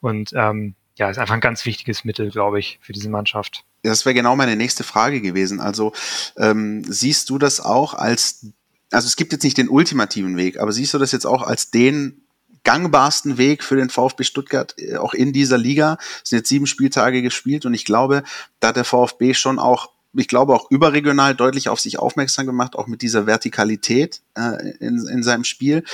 [0.00, 3.64] Und ähm, ja, ist einfach ein ganz wichtiges Mittel, glaube ich, für diese Mannschaft.
[3.82, 5.60] Das wäre genau meine nächste Frage gewesen.
[5.60, 5.92] Also
[6.36, 8.46] ähm, siehst du das auch als,
[8.90, 11.70] also es gibt jetzt nicht den ultimativen Weg, aber siehst du das jetzt auch als
[11.70, 12.22] den
[12.64, 15.98] gangbarsten Weg für den VfB Stuttgart, äh, auch in dieser Liga?
[16.24, 18.24] Es sind jetzt sieben Spieltage gespielt und ich glaube,
[18.58, 22.76] da hat der VfB schon auch ich glaube, auch überregional deutlich auf sich aufmerksam gemacht,
[22.76, 25.84] auch mit dieser Vertikalität äh, in, in seinem Spiel.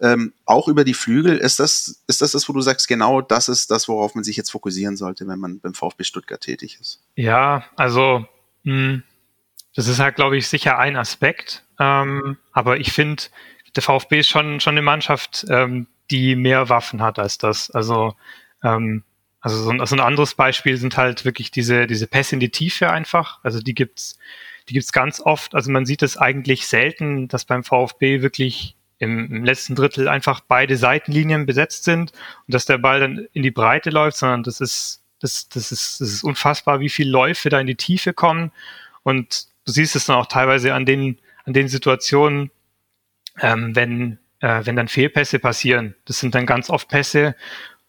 [0.00, 3.48] Ähm, auch über die Flügel, ist das, ist das das, wo du sagst, genau das
[3.48, 7.00] ist das, worauf man sich jetzt fokussieren sollte, wenn man beim VfB Stuttgart tätig ist?
[7.14, 8.26] Ja, also
[8.64, 9.02] mh, hm,
[9.74, 11.64] das ist halt, glaube ich, sicher ein Aspekt.
[11.78, 13.22] Ähm, aber ich finde,
[13.76, 17.70] der VfB ist schon, schon eine Mannschaft, ähm, die mehr Waffen hat als das.
[17.70, 18.14] Also
[18.64, 19.04] ähm,
[19.40, 22.50] also so ein, so ein anderes Beispiel sind halt wirklich diese, diese Pässe in die
[22.50, 23.38] Tiefe einfach.
[23.42, 24.18] Also die gibt's,
[24.68, 25.54] die gibt's ganz oft.
[25.54, 30.40] Also man sieht es eigentlich selten, dass beim VfB wirklich im, im letzten Drittel einfach
[30.40, 32.12] beide Seitenlinien besetzt sind
[32.46, 36.00] und dass der Ball dann in die Breite läuft, sondern das ist, das, das ist,
[36.00, 38.50] das ist unfassbar, wie viele Läufe da in die Tiefe kommen.
[39.04, 42.50] Und du siehst es dann auch teilweise an den, an den Situationen,
[43.40, 45.94] ähm, wenn, äh, wenn dann Fehlpässe passieren.
[46.04, 47.36] Das sind dann ganz oft Pässe,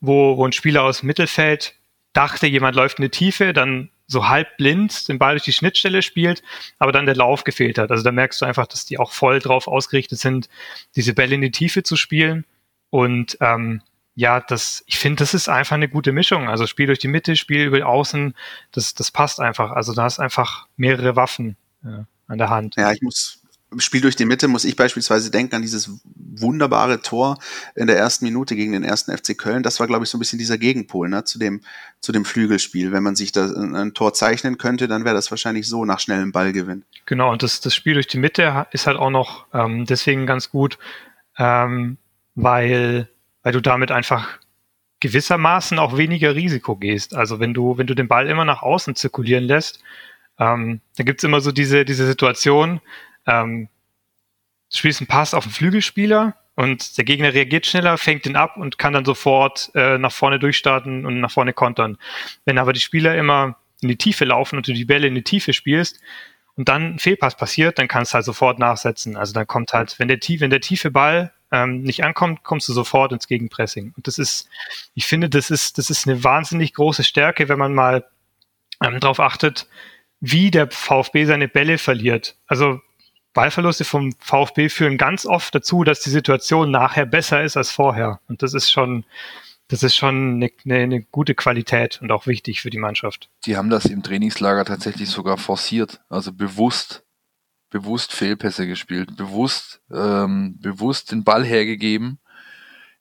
[0.02, 1.76] wo, wo ein Spieler aus dem Mittelfeld
[2.14, 6.02] dachte, jemand läuft in die Tiefe, dann so halb blind den Ball durch die Schnittstelle
[6.02, 6.42] spielt,
[6.80, 7.92] aber dann der Lauf gefehlt hat.
[7.92, 10.50] Also da merkst du einfach, dass die auch voll drauf ausgerichtet sind,
[10.96, 12.46] diese Bälle in die Tiefe zu spielen.
[12.90, 13.82] Und ähm,
[14.16, 16.50] ja, das, ich finde, das ist einfach eine gute Mischung.
[16.50, 18.34] Also Spiel durch die Mitte, Spiel über Außen,
[18.72, 19.72] das, das passt einfach.
[19.72, 22.76] Also da hast einfach mehrere Waffen ja, an der Hand.
[22.78, 23.39] Ja, ich muss,
[23.78, 27.38] Spiel durch die Mitte muss ich beispielsweise denken an dieses wunderbare Tor
[27.76, 29.62] in der ersten Minute gegen den ersten FC Köln.
[29.62, 31.62] Das war, glaube ich, so ein bisschen dieser Gegenpol ne, zu, dem,
[32.00, 32.92] zu dem Flügelspiel.
[32.92, 36.32] Wenn man sich da ein Tor zeichnen könnte, dann wäre das wahrscheinlich so nach schnellem
[36.32, 36.84] Ballgewinn.
[37.06, 40.50] Genau, und das, das Spiel durch die Mitte ist halt auch noch ähm, deswegen ganz
[40.50, 40.80] gut,
[41.38, 41.98] ähm,
[42.34, 43.08] weil,
[43.44, 44.40] weil du damit einfach
[45.00, 47.16] gewissermaßen auch weniger Risiko gehst.
[47.16, 49.82] Also wenn du, wenn du den Ball immer nach außen zirkulieren lässt,
[50.40, 52.82] ähm, dann gibt's immer so diese, diese Situation,
[53.30, 53.70] ähm,
[54.72, 58.58] du spielst einen Pass auf den Flügelspieler und der Gegner reagiert schneller, fängt den ab
[58.58, 61.98] und kann dann sofort äh, nach vorne durchstarten und nach vorne kontern.
[62.46, 65.24] Wenn aber die Spieler immer in die Tiefe laufen und du die Bälle in die
[65.24, 66.02] Tiefe spielst
[66.56, 69.16] und dann ein Fehlpass passiert, dann kannst du halt sofort nachsetzen.
[69.16, 72.74] Also dann kommt halt, wenn der, wenn der tiefe Ball ähm, nicht ankommt, kommst du
[72.74, 73.94] sofort ins Gegenpressing.
[73.96, 74.50] Und das ist,
[74.96, 78.06] ich finde, das ist, das ist eine wahnsinnig große Stärke, wenn man mal
[78.84, 79.68] ähm, darauf achtet,
[80.20, 82.36] wie der VfB seine Bälle verliert.
[82.48, 82.82] Also
[83.34, 88.20] Ballverluste vom VfB führen ganz oft dazu, dass die Situation nachher besser ist als vorher.
[88.28, 89.06] Und das ist schon,
[89.68, 93.30] das ist schon eine, eine, eine, gute Qualität und auch wichtig für die Mannschaft.
[93.46, 97.04] Die haben das im Trainingslager tatsächlich sogar forciert, also bewusst,
[97.70, 102.20] bewusst Fehlpässe gespielt, bewusst, ähm, bewusst den Ball hergegeben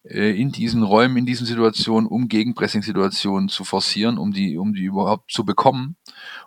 [0.09, 5.30] in diesen Räumen, in diesen Situationen, um Gegenpressing-Situationen zu forcieren, um die, um die überhaupt
[5.30, 5.97] zu bekommen.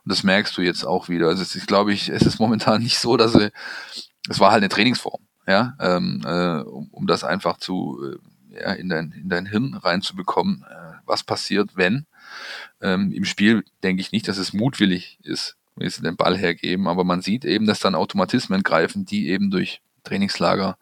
[0.04, 1.28] Und das merkst du jetzt auch wieder.
[1.28, 3.52] Also es ist, glaube ich, es ist momentan nicht so, dass sie,
[4.28, 8.74] es war halt eine Trainingsform, ja, ähm, äh, um, um das einfach zu, äh, ja,
[8.74, 12.08] in dein, in dein Hirn reinzubekommen, äh, was passiert, wenn.
[12.82, 16.88] Ähm, Im Spiel denke ich nicht, dass es mutwillig ist, wenn sie den Ball hergeben,
[16.88, 20.80] aber man sieht eben, dass dann Automatismen greifen, die eben durch Trainingslager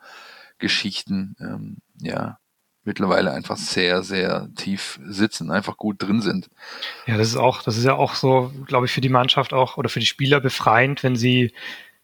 [0.60, 2.40] Geschichten ähm, ja
[2.84, 6.50] mittlerweile einfach sehr, sehr tief sitzen, einfach gut drin sind.
[7.06, 9.78] Ja, das ist auch, das ist ja auch so, glaube ich, für die Mannschaft auch
[9.78, 11.54] oder für die Spieler befreiend, wenn sie,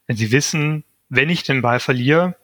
[0.08, 2.36] wenn sie wissen, wenn ich den Ball verliere,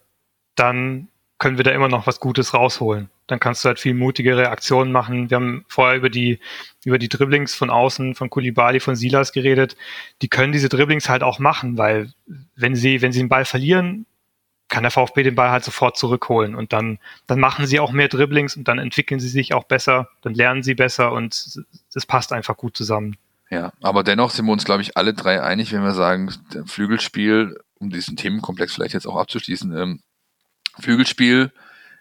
[0.56, 1.08] dann
[1.38, 3.10] können wir da immer noch was Gutes rausholen.
[3.26, 5.30] Dann kannst du halt viel mutigere Aktionen machen.
[5.30, 6.40] Wir haben vorher über die,
[6.86, 9.76] über die Dribblings von außen, von Kulibali, von Silas geredet.
[10.22, 12.14] Die können diese Dribblings halt auch machen, weil
[12.56, 14.06] wenn sie, wenn sie den Ball verlieren,
[14.72, 16.97] kann der VfB den Ball halt sofort zurückholen und dann,
[17.28, 20.63] dann machen sie auch mehr Dribblings und dann entwickeln sie sich auch besser, dann lernen
[20.63, 21.59] sie besser und
[21.93, 23.17] das passt einfach gut zusammen.
[23.49, 26.34] Ja, aber dennoch sind wir uns, glaube ich, alle drei einig, wenn wir sagen,
[26.65, 29.99] Flügelspiel, um diesen Themenkomplex vielleicht jetzt auch abzuschließen, ähm,
[30.80, 31.51] Flügelspiel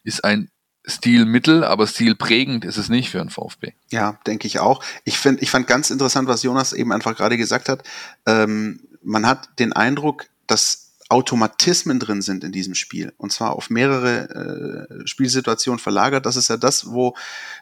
[0.04, 0.48] ist ein
[0.86, 3.72] Stilmittel, aber stilprägend ist es nicht für einen VfB.
[3.90, 4.82] Ja, denke ich auch.
[5.04, 7.82] Ich finde, ich fand ganz interessant, was Jonas eben einfach gerade gesagt hat.
[8.26, 13.68] Ähm, man hat den Eindruck, dass Automatismen drin sind in diesem Spiel und zwar auf
[13.68, 16.24] mehrere äh, Spielsituationen verlagert.
[16.24, 17.16] Das ist ja das, wo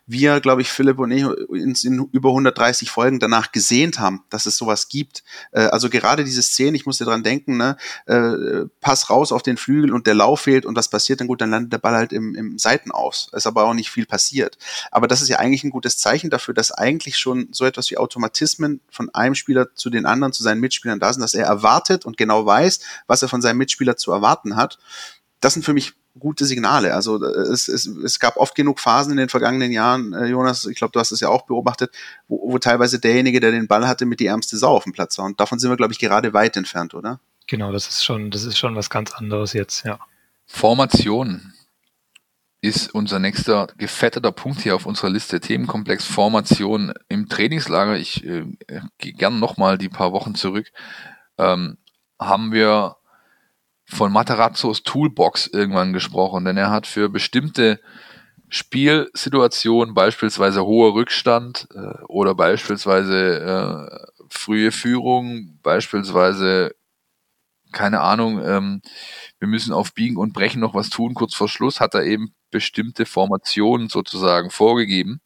[0.06, 4.46] wir, glaube ich, Philipp und ich in, in, über 130 Folgen danach gesehnt haben, dass
[4.46, 5.24] es sowas gibt.
[5.52, 7.76] Äh, also gerade diese Szene, ich musste dran denken, ne,
[8.06, 11.40] äh, Pass raus auf den Flügel und der Lauf fehlt und was passiert dann gut,
[11.40, 13.30] dann landet der Ball halt im, im Seitenaus.
[13.32, 14.58] Ist aber auch nicht viel passiert.
[14.90, 17.96] Aber das ist ja eigentlich ein gutes Zeichen dafür, dass eigentlich schon so etwas wie
[17.96, 22.04] Automatismen von einem Spieler zu den anderen, zu seinen Mitspielern da sind, dass er erwartet
[22.04, 24.78] und genau weiß, was er von von seinem Mitspieler zu erwarten hat.
[25.40, 26.94] Das sind für mich gute Signale.
[26.94, 30.66] Also äh, es, es, es gab oft genug Phasen in den vergangenen Jahren, äh, Jonas,
[30.66, 31.92] ich glaube, du hast es ja auch beobachtet,
[32.26, 35.16] wo, wo teilweise derjenige, der den Ball hatte, mit die ärmste Sau auf dem Platz
[35.18, 35.26] war.
[35.26, 37.20] Und davon sind wir, glaube ich, gerade weit entfernt, oder?
[37.46, 39.98] Genau, das ist schon, das ist schon was ganz anderes jetzt, ja.
[40.46, 41.52] Formation
[42.60, 45.38] ist unser nächster gefetteter Punkt hier auf unserer Liste.
[45.38, 47.96] Themenkomplex Formation im Trainingslager.
[47.96, 48.46] Ich äh,
[48.98, 50.72] gehe gerne nochmal die paar Wochen zurück.
[51.38, 51.78] Ähm,
[52.18, 52.96] haben wir
[53.88, 57.80] von Materazzos Toolbox irgendwann gesprochen, denn er hat für bestimmte
[58.50, 66.74] Spielsituationen, beispielsweise hoher Rückstand äh, oder beispielsweise äh, frühe Führung, beispielsweise,
[67.72, 68.82] keine Ahnung, ähm,
[69.38, 72.34] wir müssen auf Biegen und Brechen noch was tun, kurz vor Schluss, hat er eben
[72.50, 75.20] bestimmte Formationen sozusagen vorgegeben.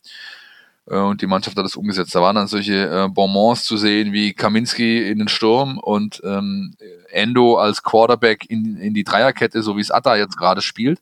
[0.86, 2.14] Äh, und die Mannschaft hat das umgesetzt.
[2.14, 6.76] Da waren dann solche äh, Bonbons zu sehen wie Kaminski in den Sturm und ähm,
[7.10, 11.00] Endo als Quarterback in, in die Dreierkette, so wie es Atta jetzt gerade spielt.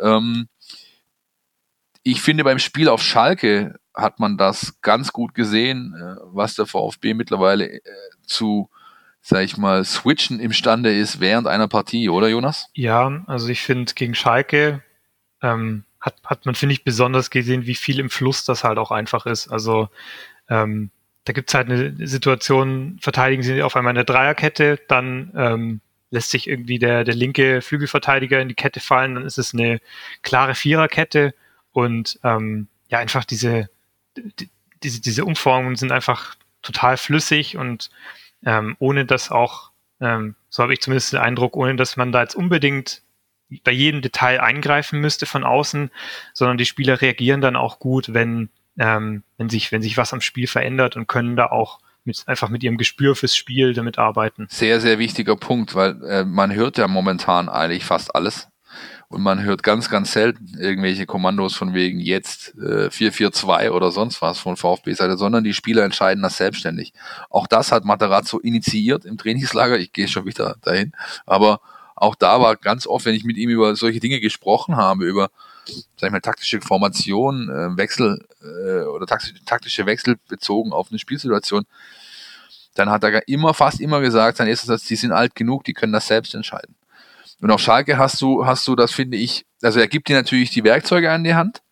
[0.00, 0.48] Ähm,
[2.02, 6.66] ich finde, beim Spiel auf Schalke hat man das ganz gut gesehen, äh, was der
[6.66, 7.80] VfB mittlerweile äh,
[8.26, 8.68] zu,
[9.22, 12.68] sag ich mal, switchen imstande ist während einer Partie, oder Jonas?
[12.74, 14.82] Ja, also ich finde gegen Schalke
[15.42, 18.92] ähm, hat, hat man, finde ich, besonders gesehen, wie viel im Fluss das halt auch
[18.92, 19.48] einfach ist.
[19.48, 19.88] Also
[20.48, 20.90] ähm,
[21.24, 25.80] da gibt's halt eine Situation, verteidigen sie auf einmal eine Dreierkette, dann ähm,
[26.10, 29.80] lässt sich irgendwie der, der linke Flügelverteidiger in die Kette fallen, dann ist es eine
[30.22, 31.34] klare Viererkette
[31.72, 33.68] und ähm, ja, einfach diese,
[34.16, 34.48] die,
[34.84, 37.90] diese, diese Umformungen sind einfach total flüssig und
[38.44, 42.22] ähm, ohne dass auch, ähm, so habe ich zumindest den Eindruck, ohne dass man da
[42.22, 43.02] jetzt unbedingt
[43.64, 45.90] bei jedem Detail eingreifen müsste von außen,
[46.32, 50.20] sondern die Spieler reagieren dann auch gut, wenn, ähm, wenn, sich, wenn sich was am
[50.20, 54.46] Spiel verändert und können da auch mit, einfach mit ihrem Gespür fürs Spiel damit arbeiten.
[54.50, 58.48] Sehr, sehr wichtiger Punkt, weil äh, man hört ja momentan eigentlich fast alles.
[59.08, 64.20] Und man hört ganz, ganz selten irgendwelche Kommandos von wegen jetzt äh, 4-4-2 oder sonst
[64.20, 66.92] was von VfB-Seite, sondern die Spieler entscheiden das selbstständig.
[67.30, 69.78] Auch das hat Materazzo initiiert im Trainingslager.
[69.78, 70.92] Ich gehe schon wieder dahin.
[71.24, 71.60] Aber
[71.96, 75.30] auch da war ganz oft, wenn ich mit ihm über solche Dinge gesprochen habe, über
[75.96, 80.98] sag ich mal, taktische Formation, äh, Wechsel äh, oder taktische, taktische Wechsel bezogen auf eine
[80.98, 81.64] Spielsituation,
[82.74, 85.72] dann hat er immer, fast immer gesagt, sein erster Satz, die sind alt genug, die
[85.72, 86.76] können das selbst entscheiden.
[87.40, 90.50] Und auf Schalke hast du, hast du, das finde ich, also er gibt dir natürlich
[90.50, 91.62] die Werkzeuge an die Hand,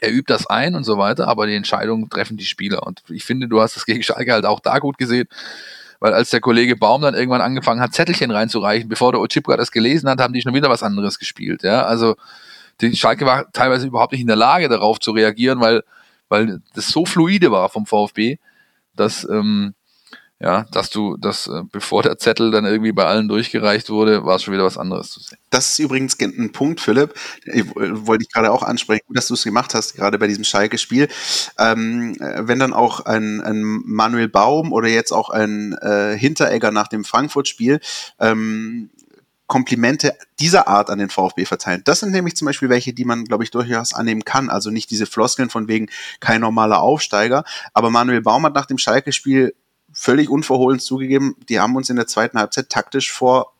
[0.00, 2.86] er übt das ein und so weiter, aber die Entscheidungen treffen die Spieler.
[2.86, 5.28] Und ich finde, du hast das gegen Schalke halt auch da gut gesehen
[6.00, 9.70] weil als der Kollege Baum dann irgendwann angefangen hat, Zettelchen reinzureichen, bevor der Ochipka das
[9.70, 11.62] gelesen hat, haben die schon wieder was anderes gespielt.
[11.62, 12.16] Ja, also
[12.80, 15.84] die Schalke war teilweise überhaupt nicht in der Lage, darauf zu reagieren, weil,
[16.28, 18.38] weil das so fluide war vom VfB,
[18.96, 19.74] dass ähm,
[20.42, 24.36] ja, dass du, dass äh, bevor der Zettel dann irgendwie bei allen durchgereicht wurde, war
[24.36, 25.38] es schon wieder was anderes zu sehen.
[25.50, 27.12] Das ist übrigens ein Punkt, Philipp,
[27.44, 31.08] ich, wollte ich gerade auch ansprechen, dass du es gemacht hast, gerade bei diesem Schalke-Spiel.
[31.58, 36.88] Ähm, wenn dann auch ein, ein Manuel Baum oder jetzt auch ein äh, Hinteregger nach
[36.88, 37.80] dem Frankfurt-Spiel
[38.18, 38.88] ähm,
[39.46, 41.82] Komplimente dieser Art an den VfB verteilen.
[41.84, 44.48] Das sind nämlich zum Beispiel welche, die man, glaube ich, durchaus annehmen kann.
[44.48, 45.88] Also nicht diese Floskeln von wegen
[46.20, 47.44] kein normaler Aufsteiger.
[47.74, 49.52] Aber Manuel Baum hat nach dem Schalke-Spiel
[50.00, 53.52] völlig unverhohlen zugegeben, die haben uns in der zweiten Halbzeit taktisch vor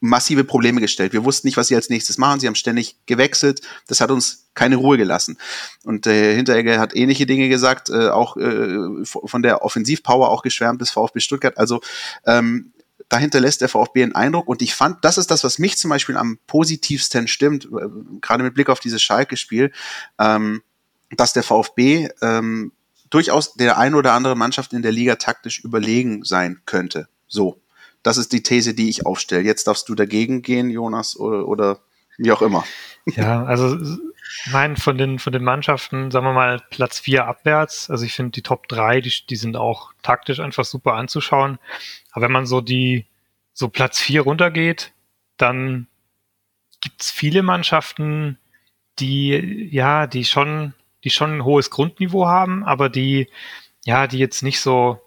[0.00, 1.12] massive Probleme gestellt.
[1.12, 2.40] Wir wussten nicht, was sie als nächstes machen.
[2.40, 3.60] Sie haben ständig gewechselt.
[3.86, 5.38] Das hat uns keine Ruhe gelassen.
[5.84, 10.80] Und äh, Hinteregger hat ähnliche Dinge gesagt, äh, auch äh, von der Offensivpower auch geschwärmt
[10.80, 11.56] des VfB Stuttgart.
[11.56, 11.80] Also
[12.26, 12.72] ähm,
[13.08, 14.48] dahinter lässt der VfB einen Eindruck.
[14.48, 17.88] Und ich fand, das ist das, was mich zum Beispiel am positivsten stimmt, äh,
[18.20, 19.70] gerade mit Blick auf dieses Schalke-Spiel,
[20.18, 20.62] ähm,
[21.12, 22.72] dass der VfB ähm,
[23.14, 27.08] durchaus der ein oder andere Mannschaft in der Liga taktisch überlegen sein könnte.
[27.26, 27.60] So.
[28.02, 29.42] Das ist die These, die ich aufstelle.
[29.42, 31.78] Jetzt darfst du dagegen gehen, Jonas, oder, oder
[32.18, 32.64] wie auch immer.
[33.06, 33.78] Ja, also
[34.50, 37.88] nein, von den, von den Mannschaften, sagen wir mal, Platz vier abwärts.
[37.88, 41.58] Also ich finde die Top drei, die, die sind auch taktisch einfach super anzuschauen.
[42.12, 43.06] Aber wenn man so die,
[43.54, 44.92] so Platz vier runtergeht,
[45.38, 45.86] dann
[46.82, 48.38] gibt's viele Mannschaften,
[48.98, 53.28] die, ja, die schon die schon ein hohes Grundniveau haben, aber die,
[53.84, 55.00] ja, die jetzt nicht so,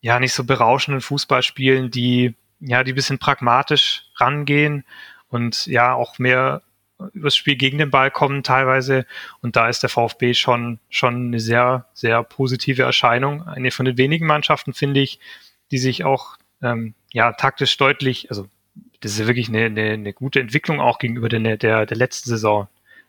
[0.00, 4.84] ja, nicht so berauschenden Fußball spielen, die, ja, die bisschen pragmatisch rangehen
[5.28, 6.62] und ja, auch mehr
[7.12, 9.06] übers Spiel gegen den Ball kommen teilweise.
[9.40, 13.42] Und da ist der VfB schon, schon eine sehr, sehr positive Erscheinung.
[13.46, 15.18] Eine von den wenigen Mannschaften, finde ich,
[15.70, 18.48] die sich auch, ähm, ja, taktisch deutlich, also,
[19.00, 22.30] das ist ja wirklich eine, eine, eine gute Entwicklung auch gegenüber der, der, der letzten
[22.30, 22.68] Saison.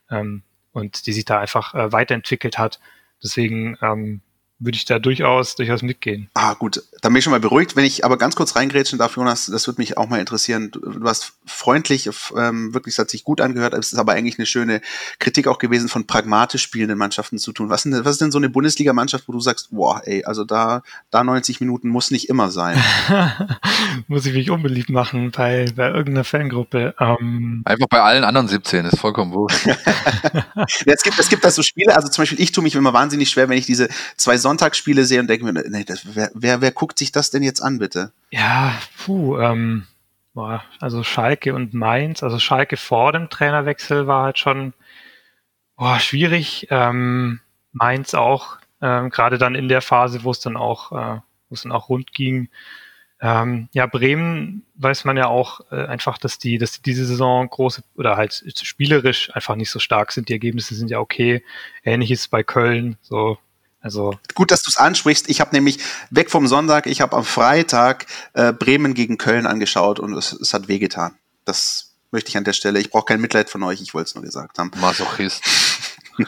[0.09, 0.41] Ähm,
[0.73, 2.79] und die sich da einfach äh, weiterentwickelt hat.
[3.23, 4.21] Deswegen ähm,
[4.63, 6.29] würde ich da durchaus, durchaus mitgehen.
[6.33, 6.81] Ah, gut.
[7.01, 7.75] Dann bin ich schon mal beruhigt.
[7.75, 10.71] Wenn ich aber ganz kurz reingrätschen darf, Jonas, das würde mich auch mal interessieren.
[10.71, 13.73] Du, du hast freundlich, ähm, wirklich, es hat sich gut angehört.
[13.73, 14.81] Es ist aber eigentlich eine schöne
[15.19, 17.69] Kritik auch gewesen, von pragmatisch spielenden Mannschaften zu tun.
[17.69, 20.81] Was, denn, was ist denn so eine Bundesligamannschaft, wo du sagst, boah, ey, also da,
[21.11, 22.81] da 90 Minuten muss nicht immer sein?
[24.07, 26.95] muss ich mich unbeliebt machen bei, bei irgendeiner Fangruppe.
[26.99, 29.65] Ähm Einfach bei allen anderen 17, ist vollkommen wurscht.
[29.65, 29.75] ja,
[30.85, 33.29] es gibt, es gibt da so Spiele, also zum Beispiel, ich tue mich immer wahnsinnig
[33.29, 36.61] schwer, wenn ich diese zwei Sonntag Sonntagsspiele sehe und denke mir, nee, das, wer, wer,
[36.61, 38.11] wer guckt sich das denn jetzt an, bitte?
[38.29, 38.73] Ja,
[39.03, 39.87] puh, ähm,
[40.35, 44.73] boah, also Schalke und Mainz, also Schalke vor dem Trainerwechsel war halt schon
[45.75, 46.67] boah, schwierig.
[46.69, 47.39] Ähm,
[47.71, 51.63] Mainz auch, ähm, gerade dann in der Phase, wo es dann auch, äh, wo es
[51.63, 52.49] dann auch rund ging.
[53.19, 57.49] Ähm, ja, Bremen weiß man ja auch äh, einfach, dass die, dass die diese Saison
[57.49, 60.29] große oder halt spielerisch einfach nicht so stark sind.
[60.29, 61.43] Die Ergebnisse sind ja okay.
[61.83, 62.97] Ähnliches bei Köln.
[63.01, 63.39] So
[63.83, 65.29] also gut, dass du es ansprichst.
[65.29, 65.79] Ich habe nämlich
[66.09, 70.53] weg vom Sonntag, ich habe am Freitag äh, Bremen gegen Köln angeschaut und es, es
[70.53, 71.15] hat wehgetan.
[71.43, 72.79] Das möchte ich an der Stelle.
[72.79, 74.71] Ich brauche kein Mitleid von euch, ich wollte es nur gesagt haben.
[74.79, 75.43] Masochist.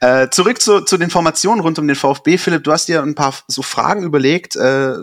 [0.00, 2.38] äh, zurück zu, zu den Formationen rund um den VfB.
[2.38, 4.56] Philipp, du hast dir ein paar so Fragen überlegt.
[4.56, 4.94] Äh,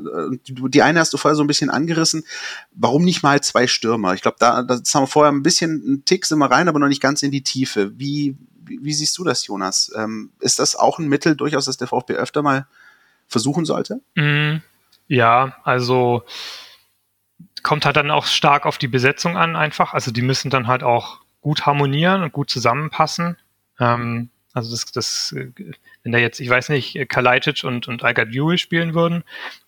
[0.48, 2.24] die eine hast du vorher so ein bisschen angerissen.
[2.72, 4.16] Warum nicht mal zwei Stürmer?
[4.16, 6.80] Ich glaube, da das haben wir vorher ein bisschen einen Tick sind wir rein, aber
[6.80, 7.92] noch nicht ganz in die Tiefe.
[8.00, 8.36] Wie,
[8.68, 9.92] wie, siehst du das, Jonas?
[9.96, 12.68] Ähm, ist das auch ein Mittel durchaus, das der VfB öfter mal
[13.28, 14.02] versuchen sollte?
[14.16, 14.58] Mm,
[15.08, 16.24] ja, also
[17.64, 19.94] kommt halt dann auch stark auf die Besetzung an einfach.
[19.94, 23.38] Also die müssen dann halt auch gut harmonieren und gut zusammenpassen.
[23.80, 25.36] Ähm, also das, das,
[26.04, 29.24] wenn da jetzt, ich weiß nicht, Kalajdzic und, und Algard spielen würden,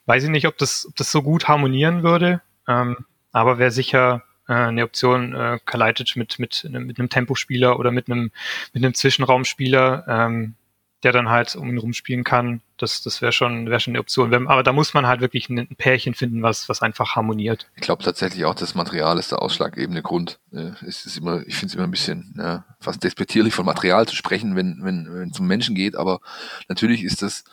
[0.05, 2.41] weiß ich nicht, ob das, ob das so gut harmonieren würde.
[2.67, 7.91] Ähm, aber wäre sicher äh, eine Option, äh, Kalajdzic mit, mit, mit einem Tempospieler oder
[7.91, 8.31] mit einem,
[8.73, 10.55] mit einem Zwischenraumspieler, ähm,
[11.03, 12.61] der dann halt um ihn rumspielen kann.
[12.77, 14.47] Das, das wäre schon, wäre schon eine Option.
[14.47, 17.69] Aber da muss man halt wirklich ein Pärchen finden, was, was einfach harmoniert.
[17.75, 20.39] Ich glaube tatsächlich auch, das Material ist der ausschlaggebende Grund.
[20.51, 24.07] Äh, es ist immer, ich finde es immer ein bisschen ja, fast despektierlich von Material
[24.07, 25.95] zu sprechen, wenn, wenn, wenn es um Menschen geht.
[25.95, 26.19] Aber
[26.67, 27.43] natürlich ist das,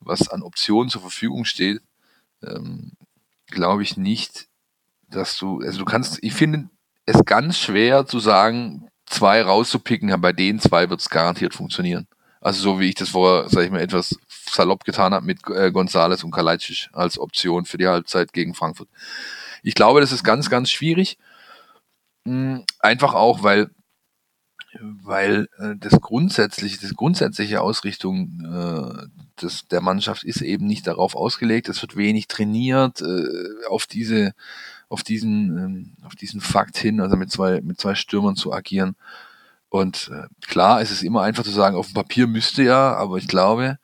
[0.00, 1.80] was an Optionen zur Verfügung steht,
[2.42, 2.92] ähm,
[3.46, 4.49] glaube ich nicht
[5.10, 6.68] dass du, also du kannst, ich finde
[7.06, 12.06] es ganz schwer zu sagen, zwei rauszupicken, bei den zwei wird es garantiert funktionieren.
[12.40, 15.70] Also so wie ich das vorher, sag ich mal, etwas salopp getan habe mit äh,
[15.70, 18.88] Gonzales und Kalajdzic als Option für die Halbzeit gegen Frankfurt.
[19.62, 21.18] Ich glaube, das ist ganz, ganz schwierig.
[22.24, 23.70] Hm, einfach auch, weil
[24.78, 31.16] weil äh, das grundsätzliche, das grundsätzliche Ausrichtung äh, des, der Mannschaft ist eben nicht darauf
[31.16, 31.68] ausgelegt.
[31.68, 34.32] Es wird wenig trainiert äh, auf diese,
[34.90, 38.96] auf diesen, ähm, auf diesen Fakt hin, also mit zwei, mit zwei Stürmern zu agieren.
[39.70, 43.16] Und äh, klar, es ist immer einfach zu sagen, auf dem Papier müsste ja, aber
[43.16, 43.78] ich glaube,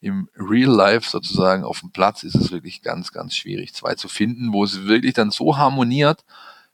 [0.00, 4.06] im Real Life sozusagen auf dem Platz ist es wirklich ganz, ganz schwierig, zwei zu
[4.06, 6.24] finden, wo es wirklich dann so harmoniert,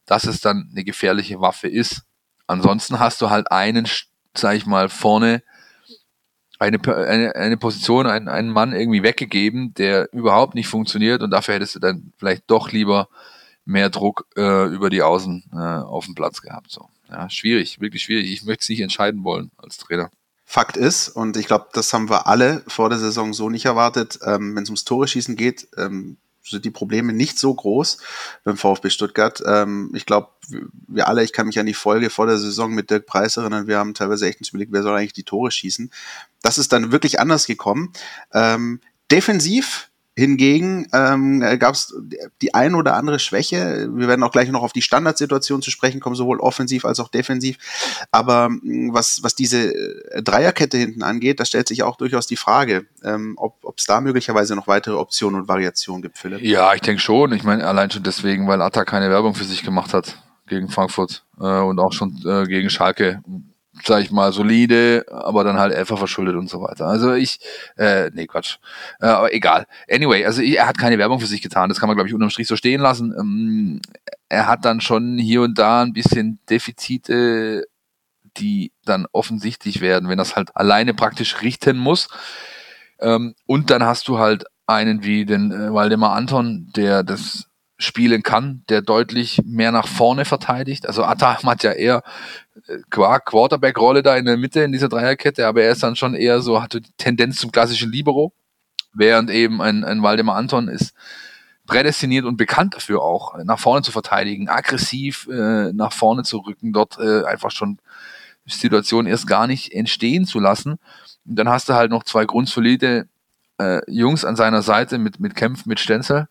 [0.05, 2.03] dass es dann eine gefährliche Waffe ist.
[2.45, 3.87] Ansonsten hast du halt einen,
[4.35, 5.41] sag ich mal, vorne
[6.59, 11.55] eine, eine, eine Position, einen, einen Mann irgendwie weggegeben, der überhaupt nicht funktioniert und dafür
[11.55, 13.09] hättest du dann vielleicht doch lieber
[13.71, 16.71] mehr Druck äh, über die Außen äh, auf dem Platz gehabt.
[16.71, 16.89] So.
[17.09, 18.31] Ja, schwierig, wirklich schwierig.
[18.31, 20.11] Ich möchte es nicht entscheiden wollen als Trainer.
[20.45, 24.19] Fakt ist, und ich glaube, das haben wir alle vor der Saison so nicht erwartet,
[24.25, 27.99] ähm, wenn es ums Tore schießen geht, ähm, sind die Probleme nicht so groß
[28.43, 29.41] beim VfB Stuttgart.
[29.45, 30.29] Ähm, ich glaube,
[30.87, 33.67] wir alle, ich kann mich an die Folge vor der Saison mit Dirk Preis erinnern,
[33.67, 35.91] wir haben teilweise echt überlegt, wer soll eigentlich die Tore schießen.
[36.41, 37.93] Das ist dann wirklich anders gekommen.
[38.33, 41.95] Ähm, defensiv Hingegen ähm, gab es
[42.41, 43.89] die ein oder andere Schwäche.
[43.93, 47.07] Wir werden auch gleich noch auf die Standardsituation zu sprechen kommen, sowohl offensiv als auch
[47.07, 47.57] defensiv.
[48.11, 52.35] Aber hm, was, was diese äh, Dreierkette hinten angeht, da stellt sich auch durchaus die
[52.35, 56.41] Frage, ähm, ob es da möglicherweise noch weitere Optionen und Variationen gibt, Philipp.
[56.41, 57.31] Ja, ich denke schon.
[57.31, 61.23] Ich meine, allein schon deswegen, weil Atta keine Werbung für sich gemacht hat gegen Frankfurt
[61.39, 63.23] äh, und auch schon äh, gegen Schalke
[63.85, 66.87] sag ich mal, solide, aber dann halt einfach verschuldet und so weiter.
[66.87, 67.39] Also ich,
[67.77, 68.57] äh, nee, Quatsch.
[68.99, 69.65] Äh, aber egal.
[69.89, 71.69] Anyway, also er hat keine Werbung für sich getan.
[71.69, 73.13] Das kann man, glaube ich, unterm Strich so stehen lassen.
[73.17, 73.81] Ähm,
[74.29, 77.65] er hat dann schon hier und da ein bisschen Defizite,
[78.37, 82.07] die dann offensichtlich werden, wenn das halt alleine praktisch richten muss.
[82.99, 88.23] Ähm, und dann hast du halt einen wie den äh, Waldemar Anton, der das spielen
[88.23, 90.87] kann, der deutlich mehr nach vorne verteidigt.
[90.87, 92.03] Also Atta hat ja eher
[92.89, 96.61] Quarterback-Rolle da in der Mitte in dieser Dreierkette, aber er ist dann schon eher so,
[96.61, 98.33] hat die Tendenz zum klassischen Libero,
[98.93, 100.93] während eben ein, ein Waldemar Anton ist
[101.71, 106.73] prädestiniert und bekannt dafür auch, nach vorne zu verteidigen, aggressiv äh, nach vorne zu rücken,
[106.73, 107.79] dort äh, einfach schon
[108.45, 110.79] Situationen erst gar nicht entstehen zu lassen.
[111.25, 113.07] Und dann hast du halt noch zwei grundsolide
[113.57, 116.27] äh, Jungs an seiner Seite mit, mit Kempf, mit Stenzel.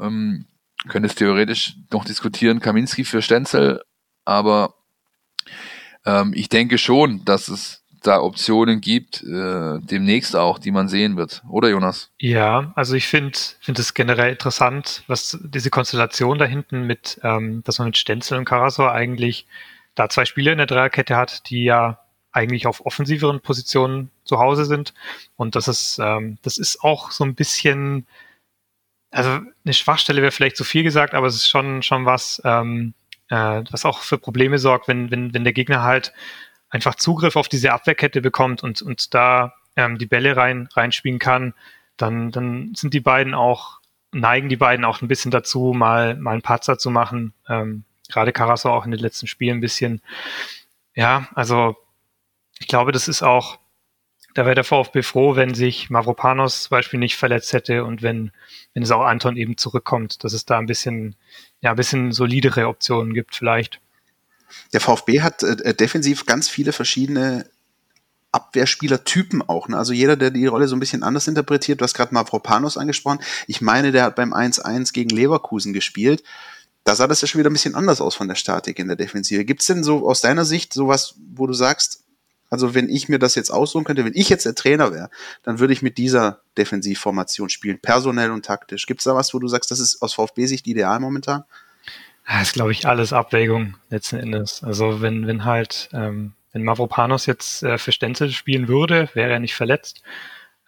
[0.00, 0.46] Ähm,
[0.88, 3.82] könntest theoretisch noch diskutieren, Kaminski für Stenzel,
[4.24, 4.74] aber
[6.04, 11.16] ähm, ich denke schon, dass es da Optionen gibt, äh, demnächst auch, die man sehen
[11.16, 11.42] wird.
[11.48, 12.10] Oder Jonas?
[12.18, 17.62] Ja, also ich finde finde es generell interessant, was diese Konstellation da hinten mit, ähm,
[17.64, 19.46] dass man mit Stenzel und Karasor eigentlich
[19.94, 21.98] da zwei Spieler in der Dreierkette hat, die ja
[22.32, 24.94] eigentlich auf offensiveren Positionen zu Hause sind.
[25.36, 28.06] Und das ist, ähm, das ist auch so ein bisschen
[29.12, 32.94] also eine Schwachstelle wäre vielleicht zu viel gesagt, aber es ist schon, schon was, ähm,
[33.32, 36.12] äh, was auch für Probleme sorgt, wenn, wenn, wenn der Gegner halt
[36.68, 41.54] einfach Zugriff auf diese Abwehrkette bekommt und, und da ähm, die Bälle rein, reinspielen kann,
[41.96, 43.80] dann, dann sind die beiden auch,
[44.12, 47.32] neigen die beiden auch ein bisschen dazu, mal, mal einen Patzer zu machen.
[47.48, 50.02] Ähm, gerade Carasso auch in den letzten Spielen ein bisschen.
[50.94, 51.76] Ja, also
[52.58, 53.58] ich glaube, das ist auch,
[54.34, 58.32] da wäre der VfB froh, wenn sich Mavropanos zum Beispiel nicht verletzt hätte und wenn,
[58.74, 61.16] wenn es auch Anton eben zurückkommt, dass es da ein bisschen,
[61.60, 63.80] ja, ein bisschen solidere Optionen gibt vielleicht.
[64.72, 67.46] Der VfB hat äh, äh, defensiv ganz viele verschiedene
[68.32, 69.68] Abwehrspielertypen auch.
[69.68, 69.76] Ne?
[69.76, 73.20] Also jeder, der die Rolle so ein bisschen anders interpretiert, du hast gerade Mavropanos angesprochen.
[73.46, 76.22] Ich meine, der hat beim 1-1 gegen Leverkusen gespielt.
[76.84, 78.96] Da sah das ja schon wieder ein bisschen anders aus von der Statik in der
[78.96, 79.44] Defensive.
[79.44, 82.02] Gibt es denn so aus deiner Sicht sowas, wo du sagst,
[82.52, 85.08] also wenn ich mir das jetzt aussuchen könnte, wenn ich jetzt der Trainer wäre,
[85.42, 88.84] dann würde ich mit dieser Defensivformation spielen, personell und taktisch.
[88.84, 91.44] Gibt es da was, wo du sagst, das ist aus VfB-Sicht ideal momentan?
[92.28, 94.62] Das ist, glaube ich, alles Abwägung letzten Endes.
[94.62, 99.40] Also wenn, wenn halt, ähm, wenn Mavropanos jetzt äh, für Stenzel spielen würde, wäre er
[99.40, 100.02] nicht verletzt,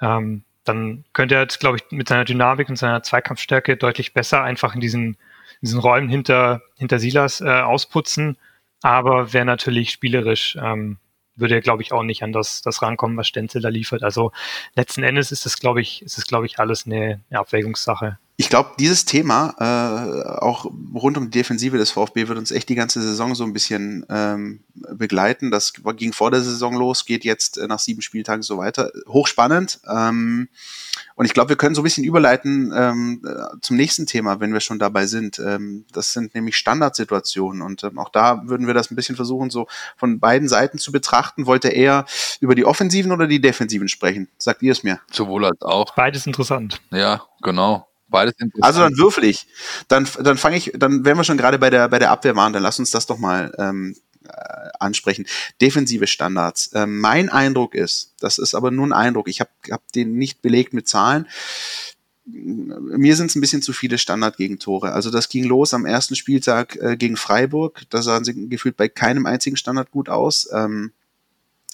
[0.00, 4.42] ähm, dann könnte er jetzt, glaube ich, mit seiner Dynamik und seiner Zweikampfstärke deutlich besser
[4.42, 5.16] einfach in diesen, in
[5.60, 8.38] diesen Räumen hinter, hinter Silas äh, ausputzen,
[8.80, 10.96] aber wäre natürlich spielerisch ähm,
[11.36, 14.02] würde er, glaube ich, auch nicht an das, das rankommen, was Stenzel da liefert.
[14.02, 14.32] Also
[14.74, 18.18] letzten Endes ist es, glaube ich, ist es, glaube ich, alles eine, eine Abwägungssache.
[18.36, 22.68] Ich glaube, dieses Thema, äh, auch rund um die Defensive des VfB, wird uns echt
[22.68, 25.52] die ganze Saison so ein bisschen ähm, begleiten.
[25.52, 28.90] Das ging vor der Saison los, geht jetzt äh, nach sieben Spieltagen so weiter.
[29.06, 29.78] Hochspannend.
[29.88, 30.48] Ähm,
[31.14, 34.52] und ich glaube, wir können so ein bisschen überleiten ähm, äh, zum nächsten Thema, wenn
[34.52, 35.38] wir schon dabei sind.
[35.38, 37.62] Ähm, das sind nämlich Standardsituationen.
[37.62, 40.90] Und ähm, auch da würden wir das ein bisschen versuchen, so von beiden Seiten zu
[40.90, 41.46] betrachten.
[41.46, 42.06] Wollte er eher
[42.40, 44.28] über die Offensiven oder die Defensiven sprechen?
[44.38, 44.98] Sagt ihr es mir?
[45.12, 45.94] Sowohl als auch.
[45.94, 46.80] Beides interessant.
[46.90, 47.86] Ja, genau.
[48.14, 48.64] Beides interessant.
[48.64, 49.46] Also dann würfel ich.
[49.88, 52.52] Dann, dann fange ich, dann wären wir schon gerade bei der, bei der Abwehr waren.
[52.52, 53.96] Dann lass uns das doch mal ähm,
[54.28, 55.26] äh, ansprechen.
[55.60, 56.68] Defensive Standards.
[56.68, 60.42] Äh, mein Eindruck ist, das ist aber nur ein Eindruck, ich habe hab den nicht
[60.42, 61.26] belegt mit Zahlen,
[62.26, 64.92] mir sind es ein bisschen zu viele Standardgegentore.
[64.92, 67.82] Also das ging los am ersten Spieltag äh, gegen Freiburg.
[67.90, 70.48] Da sahen sie gefühlt bei keinem einzigen Standard gut aus.
[70.52, 70.92] Ähm,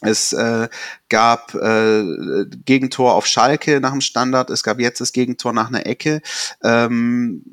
[0.00, 0.68] es äh,
[1.08, 4.50] gab äh, Gegentor auf Schalke nach dem Standard.
[4.50, 6.22] Es gab jetzt das Gegentor nach einer Ecke.
[6.62, 7.44] Ähm,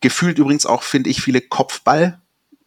[0.00, 2.22] gefühlt übrigens auch, finde ich, viele Kopfball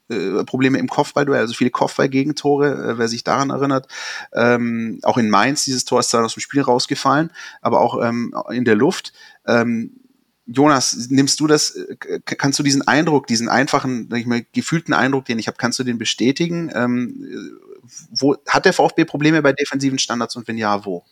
[0.08, 3.88] äh, Probleme im Kopfballduell, also viele Kopfballgegentore, äh, wer sich daran erinnert.
[4.34, 8.36] Ähm, auch in Mainz, dieses Tor ist zwar aus dem Spiel rausgefallen, aber auch ähm,
[8.52, 9.14] in der Luft.
[9.48, 9.92] Ähm,
[10.46, 14.94] Jonas, nimmst du das, äh, kannst du diesen Eindruck, diesen einfachen, sag ich mal, gefühlten
[14.94, 16.72] Eindruck, den ich habe, kannst du den bestätigen?
[16.76, 17.58] Ähm,
[18.12, 21.04] wo hat der VfB Probleme bei defensiven Standards und wenn ja, wo?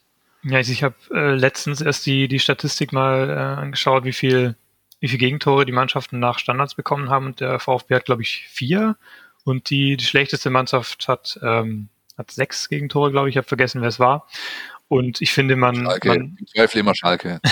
[0.44, 4.56] Ja, ich habe äh, letztens erst die, die Statistik mal äh, angeschaut, wie viel
[5.04, 7.26] wie viele Gegentore die Mannschaften nach Standards bekommen haben.
[7.26, 8.96] Und der VfB hat, glaube ich, vier.
[9.44, 13.34] Und die, die schlechteste Mannschaft hat, ähm, hat sechs Gegentore, glaube ich.
[13.34, 14.30] Ich habe vergessen, wer es war.
[14.88, 15.76] Und ich finde, man.
[15.76, 16.08] Schalke.
[16.08, 17.42] man Ich zweifle immer Schalke.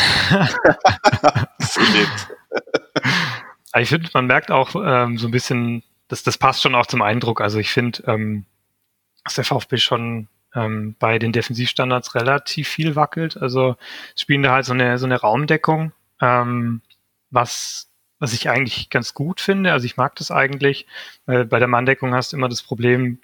[3.75, 7.01] ich finde, man merkt auch ähm, so ein bisschen, das, das passt schon auch zum
[7.01, 7.41] Eindruck.
[7.41, 8.45] Also ich finde, ähm,
[9.23, 13.37] dass der VfB schon ähm, bei den Defensivstandards relativ viel wackelt.
[13.37, 13.75] Also
[14.15, 15.91] spielen da halt so eine, so eine Raumdeckung.
[16.21, 16.81] Ähm,
[17.29, 19.71] was, was ich eigentlich ganz gut finde.
[19.71, 20.85] Also ich mag das eigentlich.
[21.25, 23.19] Weil bei der Manndeckung hast du immer das Problem,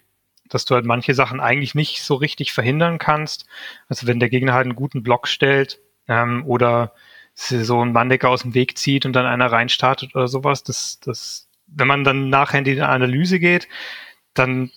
[0.48, 3.46] dass du halt manche Sachen eigentlich nicht so richtig verhindern kannst.
[3.88, 5.78] Also wenn der Gegner halt einen guten Block stellt
[6.08, 6.94] ähm, oder
[7.34, 11.48] so einen Manndecker aus dem Weg zieht und dann einer reinstartet oder sowas, das, das,
[11.68, 13.68] wenn man dann nachher in die Analyse geht,
[14.34, 14.72] dann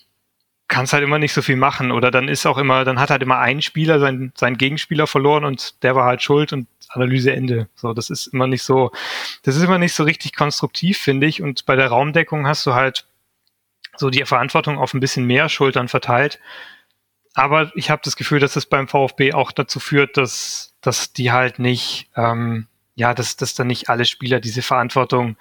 [0.72, 3.22] kannst halt immer nicht so viel machen oder dann ist auch immer, dann hat halt
[3.22, 7.68] immer ein Spieler seinen, seinen Gegenspieler verloren und der war halt schuld und Analyse Ende.
[7.74, 8.90] So, das ist immer nicht so,
[9.42, 11.42] das ist immer nicht so richtig konstruktiv, finde ich.
[11.42, 13.06] Und bei der Raumdeckung hast du halt
[13.96, 16.40] so die Verantwortung auf ein bisschen mehr Schultern verteilt.
[17.34, 21.32] Aber ich habe das Gefühl, dass es beim VfB auch dazu führt, dass, dass die
[21.32, 25.36] halt nicht, ähm, ja, dass, dass dann nicht alle Spieler diese Verantwortung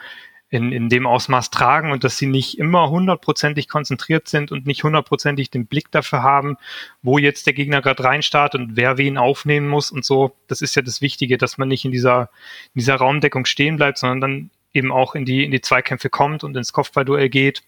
[0.51, 4.83] in, in dem Ausmaß tragen und dass sie nicht immer hundertprozentig konzentriert sind und nicht
[4.83, 6.57] hundertprozentig den Blick dafür haben,
[7.01, 10.35] wo jetzt der Gegner gerade reinstartet und wer wen aufnehmen muss und so.
[10.47, 12.29] Das ist ja das Wichtige, dass man nicht in dieser,
[12.73, 16.43] in dieser Raumdeckung stehen bleibt, sondern dann eben auch in die, in die Zweikämpfe kommt
[16.43, 17.63] und ins Kopfballduell geht.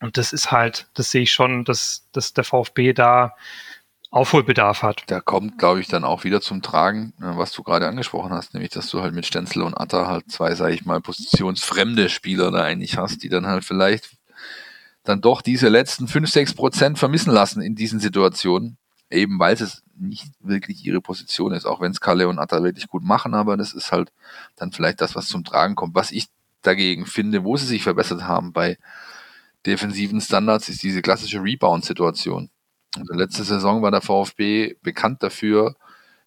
[0.00, 3.36] Und das ist halt, das sehe ich schon, dass, dass der VfB da
[4.10, 5.04] Aufholbedarf hat.
[5.06, 8.54] Da kommt, glaube ich, dann auch wieder zum Tragen, äh, was du gerade angesprochen hast,
[8.54, 12.50] nämlich, dass du halt mit Stenzel und Atta halt zwei, sage ich mal, positionsfremde Spieler
[12.50, 14.16] da eigentlich hast, die dann halt vielleicht
[15.04, 18.78] dann doch diese letzten fünf sechs Prozent vermissen lassen in diesen Situationen,
[19.10, 22.88] eben weil es nicht wirklich ihre Position ist, auch wenn es Kalle und Atta wirklich
[22.88, 24.12] gut machen, aber das ist halt
[24.56, 25.94] dann vielleicht das, was zum Tragen kommt.
[25.94, 26.26] Was ich
[26.62, 28.76] dagegen finde, wo sie sich verbessert haben bei
[29.66, 32.50] defensiven Standards, ist diese klassische Rebound-Situation
[32.96, 35.76] also letzte Saison war der VfB bekannt dafür,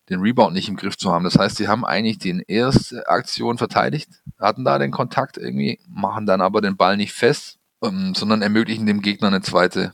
[0.10, 1.24] den Rebound nicht im Griff zu haben.
[1.24, 4.10] Das heißt, sie haben eigentlich die erste Aktion verteidigt,
[4.40, 8.86] hatten da den Kontakt irgendwie, machen dann aber den Ball nicht fest, ähm, sondern ermöglichen
[8.86, 9.94] dem Gegner eine zweite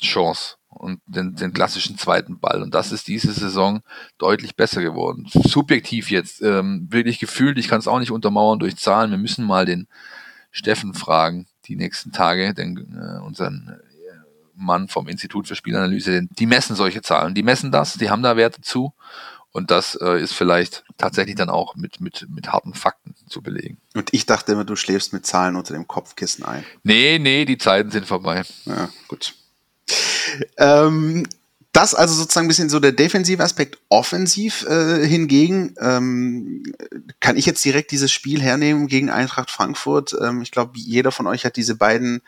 [0.00, 2.62] Chance und den, den klassischen zweiten Ball.
[2.62, 3.80] Und das ist diese Saison
[4.16, 5.26] deutlich besser geworden.
[5.28, 9.10] Subjektiv jetzt, ähm, wirklich gefühlt, ich kann es auch nicht untermauern durch Zahlen.
[9.10, 9.88] Wir müssen mal den
[10.50, 13.80] Steffen fragen, die nächsten Tage, den, äh, unseren
[14.58, 17.34] Mann vom Institut für Spielanalyse, die messen solche Zahlen.
[17.34, 18.92] Die messen das, die haben da Werte zu.
[19.50, 23.78] Und das äh, ist vielleicht tatsächlich dann auch mit, mit, mit harten Fakten zu belegen.
[23.94, 26.64] Und ich dachte immer, du schläfst mit Zahlen unter dem Kopfkissen ein.
[26.82, 28.42] Nee, nee, die Zeiten sind vorbei.
[28.66, 29.34] Ja, gut.
[30.58, 31.26] Ähm,
[31.72, 33.78] das also sozusagen ein bisschen so der defensive Aspekt.
[33.88, 36.62] Offensiv äh, hingegen ähm,
[37.20, 40.14] kann ich jetzt direkt dieses Spiel hernehmen gegen Eintracht Frankfurt.
[40.20, 42.22] Ähm, ich glaube, jeder von euch hat diese beiden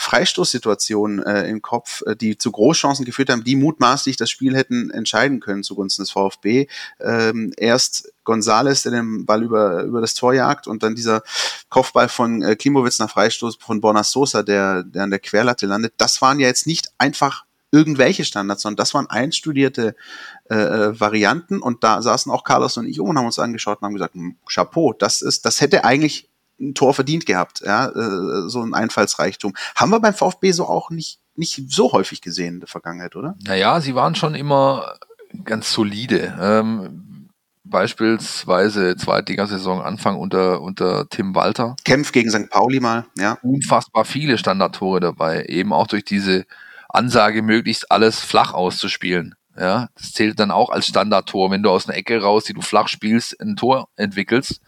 [0.00, 4.90] Freistoßsituationen äh, im Kopf, äh, die zu Großchancen geführt haben, die mutmaßlich das Spiel hätten
[4.90, 6.68] entscheiden können zugunsten des VfB.
[7.00, 11.22] Ähm, erst Gonzales, der den Ball über, über das Tor jagt und dann dieser
[11.68, 15.94] Kopfball von äh, Klimowitz nach Freistoß von Borna Sosa, der, der an der Querlatte landet.
[15.96, 19.96] Das waren ja jetzt nicht einfach irgendwelche Standards, sondern das waren einstudierte
[20.48, 23.78] äh, äh Varianten und da saßen auch Carlos und ich um und haben uns angeschaut
[23.80, 26.27] und haben gesagt, hm, Chapeau, das ist, das hätte eigentlich
[26.60, 29.54] ein Tor verdient gehabt, ja, äh, so ein Einfallsreichtum.
[29.76, 33.36] Haben wir beim VfB so auch nicht, nicht so häufig gesehen in der Vergangenheit, oder?
[33.44, 34.94] Naja, sie waren schon immer
[35.44, 36.36] ganz solide.
[36.40, 37.28] Ähm,
[37.64, 41.76] beispielsweise Zweitligasaison Anfang unter, unter Tim Walter.
[41.84, 42.50] Kämpf gegen St.
[42.50, 43.38] Pauli mal, ja.
[43.42, 46.46] Unfassbar viele Standardtore dabei, eben auch durch diese
[46.88, 49.34] Ansage, möglichst alles flach auszuspielen.
[49.58, 52.60] Ja, das zählt dann auch als Standardtor, wenn du aus einer Ecke raus, die du
[52.60, 54.60] flach spielst, ein Tor entwickelst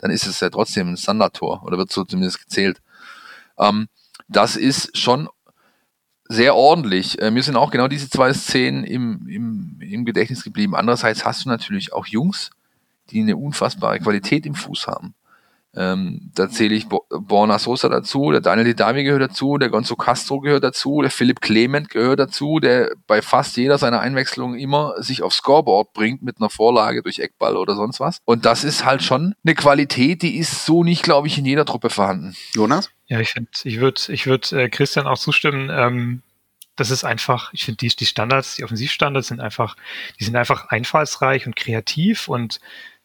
[0.00, 2.80] dann ist es ja trotzdem ein Standardtor oder wird so zumindest gezählt.
[3.58, 3.88] Ähm,
[4.28, 5.28] das ist schon
[6.28, 7.20] sehr ordentlich.
[7.20, 10.74] Äh, mir sind auch genau diese zwei Szenen im, im, im Gedächtnis geblieben.
[10.74, 12.50] Andererseits hast du natürlich auch Jungs,
[13.10, 15.14] die eine unfassbare Qualität im Fuß haben.
[15.76, 20.40] Ähm, da zähle ich Borna Sosa dazu, der Daniel Didavi gehört dazu, der Gonzo Castro
[20.40, 25.22] gehört dazu, der Philipp Clement gehört dazu, der bei fast jeder seiner Einwechslungen immer sich
[25.22, 28.18] aufs Scoreboard bringt mit einer Vorlage durch Eckball oder sonst was.
[28.24, 31.64] Und das ist halt schon eine Qualität, die ist so nicht, glaube ich, in jeder
[31.64, 32.34] Truppe vorhanden.
[32.54, 32.90] Jonas?
[33.06, 35.70] Ja, ich finde, ich würde ich würd, äh, Christian auch zustimmen.
[35.72, 36.22] Ähm,
[36.74, 39.76] das ist einfach, ich finde, die, die Standards, die Offensivstandards sind einfach,
[40.18, 42.58] die sind einfach einfallsreich und kreativ und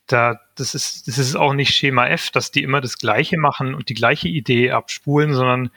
[0.07, 3.73] da, das ist, das ist auch nicht Schema F, dass die immer das Gleiche machen
[3.73, 5.71] und die gleiche Idee abspulen, sondern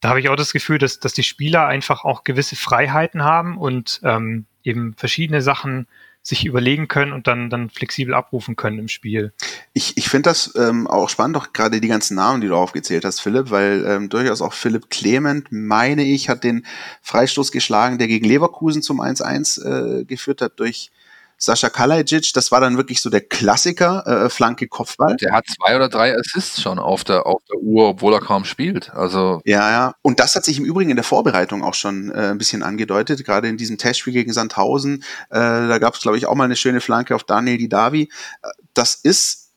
[0.00, 3.58] da habe ich auch das Gefühl, dass, dass die Spieler einfach auch gewisse Freiheiten haben
[3.58, 5.88] und ähm, eben verschiedene Sachen
[6.22, 9.32] sich überlegen können und dann, dann flexibel abrufen können im Spiel.
[9.72, 13.04] Ich, ich finde das ähm, auch spannend, auch gerade die ganzen Namen, die du aufgezählt
[13.04, 16.66] hast, Philipp, weil ähm, durchaus auch Philipp Clement, meine ich, hat den
[17.02, 20.90] Freistoß geschlagen, der gegen Leverkusen zum 1-1 äh, geführt hat durch
[21.38, 25.16] Sascha Kalajic, das war dann wirklich so der Klassiker, äh, Flanke Kopfball.
[25.16, 28.44] Der hat zwei oder drei Assists schon auf der, auf der Uhr, obwohl er kaum
[28.44, 28.90] spielt.
[28.90, 29.94] Also ja, ja.
[30.02, 33.24] Und das hat sich im Übrigen in der Vorbereitung auch schon äh, ein bisschen angedeutet,
[33.24, 35.04] gerade in diesem Testspiel gegen Sandhausen.
[35.30, 38.10] Äh, da gab es, glaube ich, auch mal eine schöne Flanke auf Daniel Didavi.
[38.42, 39.48] Äh, das ist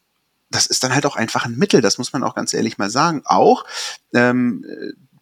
[0.51, 2.89] das ist dann halt auch einfach ein Mittel, das muss man auch ganz ehrlich mal
[2.89, 3.21] sagen.
[3.23, 3.63] Auch
[4.13, 4.65] ähm,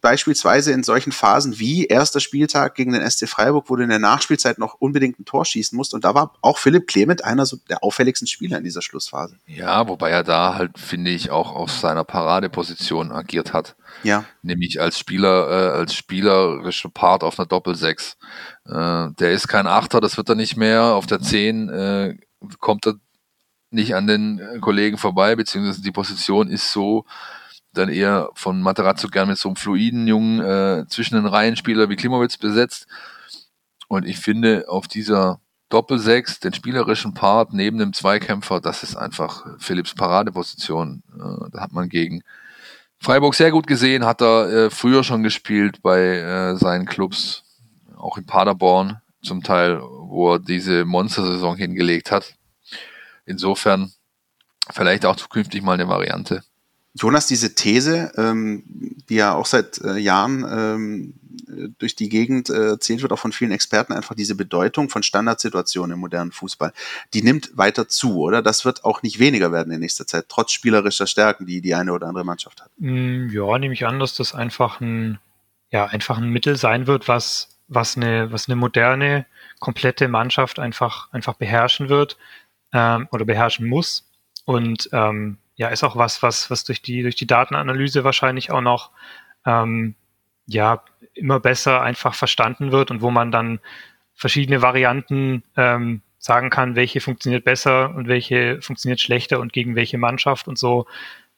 [0.00, 3.98] beispielsweise in solchen Phasen wie erster Spieltag gegen den SC Freiburg, wo du in der
[3.98, 5.94] Nachspielzeit noch unbedingt ein Tor schießen musst.
[5.94, 9.36] Und da war auch Philipp Clement einer so der auffälligsten Spieler in dieser Schlussphase.
[9.46, 13.76] Ja, wobei er da halt, finde ich, auch auf seiner Paradeposition agiert hat.
[14.02, 14.24] Ja.
[14.42, 18.16] Nämlich als Spieler, äh, als spielerischer Part auf einer Doppel-6.
[18.66, 20.94] Äh, der ist kein Achter, das wird er nicht mehr.
[20.94, 22.16] Auf der 10 äh,
[22.58, 22.94] kommt er
[23.70, 27.04] nicht an den Kollegen vorbei, beziehungsweise die Position ist so,
[27.72, 31.88] dann eher von Materazzo gern mit so einem fluiden jungen äh, zwischen den Reihen Spieler
[31.88, 32.86] wie Klimowitz besetzt.
[33.88, 39.46] Und ich finde, auf dieser Doppelsechs, den spielerischen Part neben dem Zweikämpfer, das ist einfach
[39.58, 41.02] Philipps Paradeposition.
[41.14, 42.22] Äh, da hat man gegen
[42.98, 47.44] Freiburg sehr gut gesehen, hat er äh, früher schon gespielt bei äh, seinen Clubs,
[47.96, 52.34] auch in Paderborn zum Teil, wo er diese Monstersaison hingelegt hat.
[53.26, 53.92] Insofern
[54.70, 56.42] vielleicht auch zukünftig mal eine Variante.
[56.94, 58.64] Jonas, diese These, ähm,
[59.08, 61.14] die ja auch seit äh, Jahren ähm,
[61.78, 65.94] durch die Gegend äh, erzählt wird, auch von vielen Experten, einfach diese Bedeutung von Standardsituationen
[65.94, 66.72] im modernen Fußball,
[67.14, 68.42] die nimmt weiter zu, oder?
[68.42, 71.92] Das wird auch nicht weniger werden in nächster Zeit, trotz spielerischer Stärken, die die eine
[71.92, 72.70] oder andere Mannschaft hat.
[72.78, 75.18] Mm, ja, nehme ich an, dass das einfach ein,
[75.70, 79.26] ja, einfach ein Mittel sein wird, was, was eine, was eine moderne,
[79.58, 82.16] komplette Mannschaft einfach, einfach beherrschen wird
[82.72, 84.06] ähm, oder beherrschen muss.
[84.44, 88.62] Und ähm, ja, ist auch was, was, was durch die, durch die Datenanalyse wahrscheinlich auch
[88.62, 88.92] noch
[89.44, 89.94] ähm,
[90.46, 90.82] ja,
[91.12, 93.60] immer besser einfach verstanden wird und wo man dann
[94.14, 99.98] verschiedene Varianten ähm, sagen kann, welche funktioniert besser und welche funktioniert schlechter und gegen welche
[99.98, 100.86] Mannschaft und so.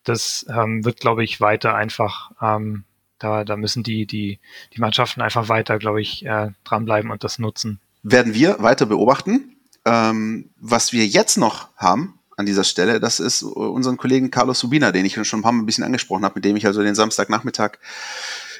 [0.04, 2.84] Das ähm, wird, glaube ich, weiter einfach, ähm,
[3.18, 4.38] da, da müssen die, die,
[4.72, 7.80] die Mannschaften einfach weiter, glaube ich, äh, dranbleiben und das nutzen.
[8.04, 9.56] Werden wir weiter beobachten.
[9.84, 13.00] Ähm, was wir jetzt noch haben, an dieser Stelle.
[13.00, 16.24] Das ist unseren Kollegen Carlos Subina, den ich schon ein paar Mal ein bisschen angesprochen
[16.24, 17.78] habe, mit dem ich also den Samstagnachmittag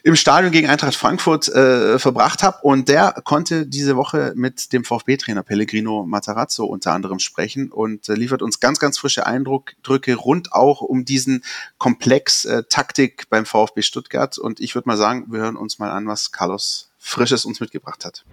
[0.05, 2.59] im Stadion gegen Eintracht Frankfurt äh, verbracht habe.
[2.63, 8.15] Und der konnte diese Woche mit dem VfB-Trainer Pellegrino Matarazzo unter anderem sprechen und äh,
[8.15, 11.45] liefert uns ganz, ganz frische Eindrücke rund auch um diesen
[11.79, 14.39] Komplex äh, Taktik beim VfB Stuttgart.
[14.39, 18.05] Und ich würde mal sagen, wir hören uns mal an, was Carlos Frisches uns mitgebracht
[18.05, 18.25] hat.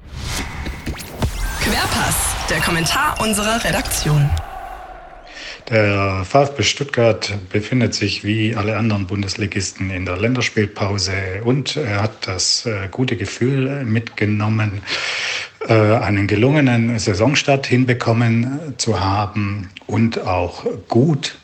[1.62, 2.16] Querpass,
[2.50, 4.30] der Kommentar unserer Redaktion.
[5.70, 12.26] Der VfB Stuttgart befindet sich wie alle anderen Bundesligisten in der Länderspielpause und er hat
[12.26, 14.82] das äh, gute Gefühl mitgenommen,
[15.68, 21.38] äh, einen gelungenen Saisonstart hinbekommen zu haben und auch gut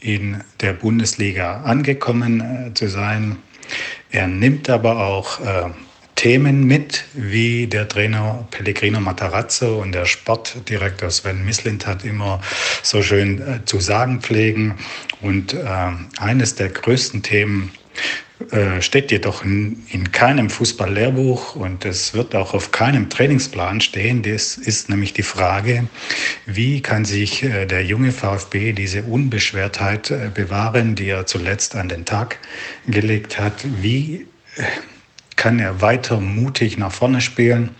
[0.00, 3.36] in der Bundesliga angekommen äh, zu sein.
[4.10, 5.40] Er nimmt aber auch
[6.16, 12.40] Themen mit, wie der Trainer Pellegrino Matarazzo und der Sportdirektor Sven Mislint hat immer
[12.82, 14.74] so schön äh, zu sagen pflegen.
[15.20, 15.66] Und äh,
[16.18, 17.70] eines der größten Themen
[18.50, 24.22] äh, steht jedoch in, in keinem Fußballlehrbuch und es wird auch auf keinem Trainingsplan stehen.
[24.22, 25.86] Das ist nämlich die Frage,
[26.44, 31.88] wie kann sich äh, der junge VfB diese Unbeschwertheit äh, bewahren, die er zuletzt an
[31.88, 32.38] den Tag
[32.86, 33.64] gelegt hat?
[33.80, 34.26] Wie
[35.36, 37.74] kann er weiter mutig nach vorne spielen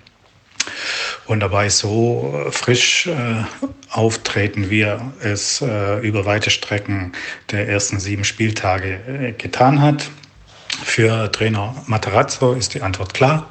[1.27, 3.45] und dabei so frisch äh,
[3.91, 7.13] auftreten, wie er es äh, über weite Strecken
[7.51, 10.09] der ersten sieben Spieltage äh, getan hat.
[10.85, 13.49] Für Trainer Matarazzo ist die Antwort klar.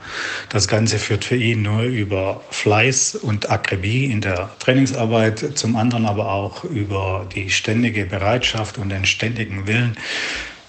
[0.50, 6.06] Das Ganze führt für ihn nur über Fleiß und Akribie in der Trainingsarbeit, zum anderen
[6.06, 9.98] aber auch über die ständige Bereitschaft und den ständigen Willen,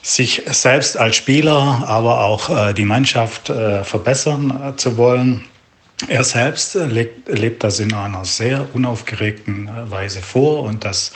[0.07, 5.45] sich selbst als Spieler, aber auch äh, die Mannschaft äh, verbessern äh, zu wollen.
[6.07, 11.13] Er selbst lebt, lebt, das in einer sehr unaufgeregten Weise vor und das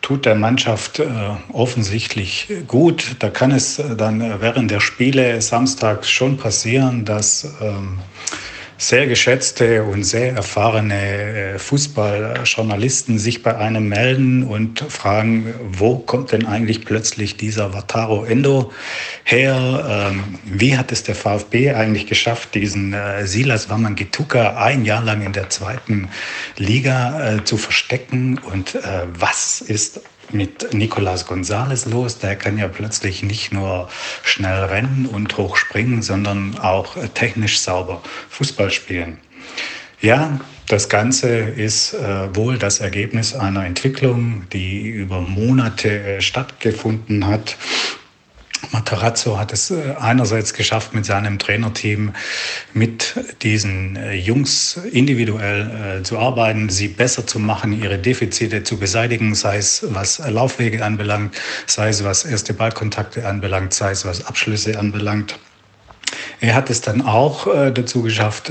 [0.00, 1.06] tut der Mannschaft äh,
[1.52, 3.16] offensichtlich gut.
[3.18, 7.98] Da kann es dann während der Spiele samstags schon passieren, dass ähm,
[8.80, 16.32] sehr geschätzte und sehr erfahrene äh, Fußballjournalisten sich bei einem melden und fragen, wo kommt
[16.32, 18.72] denn eigentlich plötzlich dieser Wataro Endo
[19.24, 20.10] her?
[20.10, 25.26] Ähm, wie hat es der VfB eigentlich geschafft, diesen äh, Silas Wamangituka ein Jahr lang
[25.26, 26.08] in der zweiten
[26.56, 28.38] Liga äh, zu verstecken?
[28.38, 28.78] Und
[29.18, 30.00] was ist
[30.32, 32.18] mit Nicolas González los.
[32.18, 33.88] Der kann ja plötzlich nicht nur
[34.22, 39.18] schnell rennen und hoch springen, sondern auch technisch sauber Fußball spielen.
[40.00, 47.26] Ja, das Ganze ist äh, wohl das Ergebnis einer Entwicklung, die über Monate äh, stattgefunden
[47.26, 47.56] hat
[48.72, 52.12] Matarazzo hat es äh, einerseits geschafft, mit seinem Trainerteam
[52.72, 58.78] mit diesen äh, Jungs individuell äh, zu arbeiten, sie besser zu machen, ihre Defizite zu
[58.78, 61.34] beseitigen, sei es was Laufwege anbelangt,
[61.66, 65.38] sei es was erste Ballkontakte anbelangt, sei es was Abschlüsse anbelangt.
[66.40, 68.50] Er hat es dann auch dazu geschafft,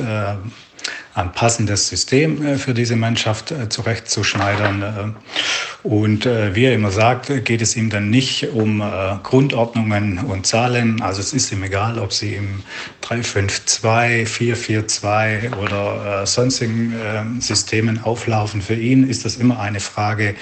[1.20, 4.82] ein passendes System äh, für diese Mannschaft äh, zurechtzuschneidern.
[4.82, 8.84] Äh, und wie er immer sagt, geht es ihm dann nicht um
[9.24, 11.02] Grundordnungen und Zahlen.
[11.02, 12.64] Also es ist ihm egal, ob sie im
[13.00, 18.62] 352, 442 oder sonstigen Systemen auflaufen.
[18.62, 20.36] Für ihn ist das immer eine Frage,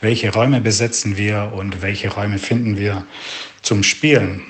[0.00, 3.04] welche Räume besetzen wir und welche Räume finden wir
[3.62, 4.42] zum Spielen.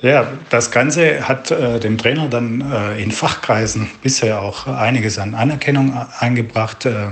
[0.00, 5.34] Ja, das Ganze hat äh, dem Trainer dann äh, in Fachkreisen bisher auch einiges an
[5.34, 6.86] Anerkennung eingebracht.
[6.86, 7.08] Äh,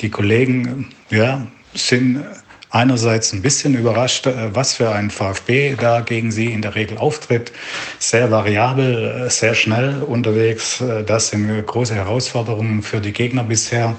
[0.00, 2.22] die Kollegen ja, sind
[2.68, 6.98] einerseits ein bisschen überrascht, äh, was für ein VfB da gegen sie in der Regel
[6.98, 7.52] auftritt.
[7.98, 10.82] Sehr variabel, äh, sehr schnell unterwegs.
[10.82, 13.96] Äh, das sind große Herausforderungen für die Gegner bisher.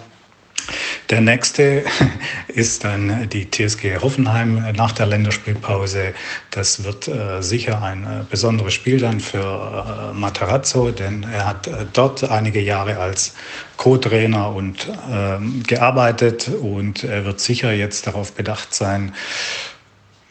[1.10, 1.86] Der nächste
[2.50, 6.14] ist dann die TSG Hoffenheim nach der Länderspielpause.
[6.52, 11.68] Das wird äh, sicher ein äh, besonderes Spiel dann für äh, Matarazzo, denn er hat
[11.68, 13.36] äh, dort einige Jahre als
[13.78, 19.14] Co-Trainer und ähm, gearbeitet und er wird sicher jetzt darauf bedacht sein,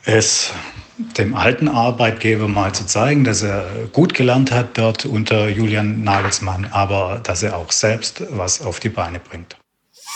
[0.05, 0.53] es
[0.99, 6.67] dem alten Arbeitgeber mal zu zeigen, dass er gut gelernt hat dort unter Julian Nagelsmann,
[6.71, 9.57] aber dass er auch selbst was auf die Beine bringt.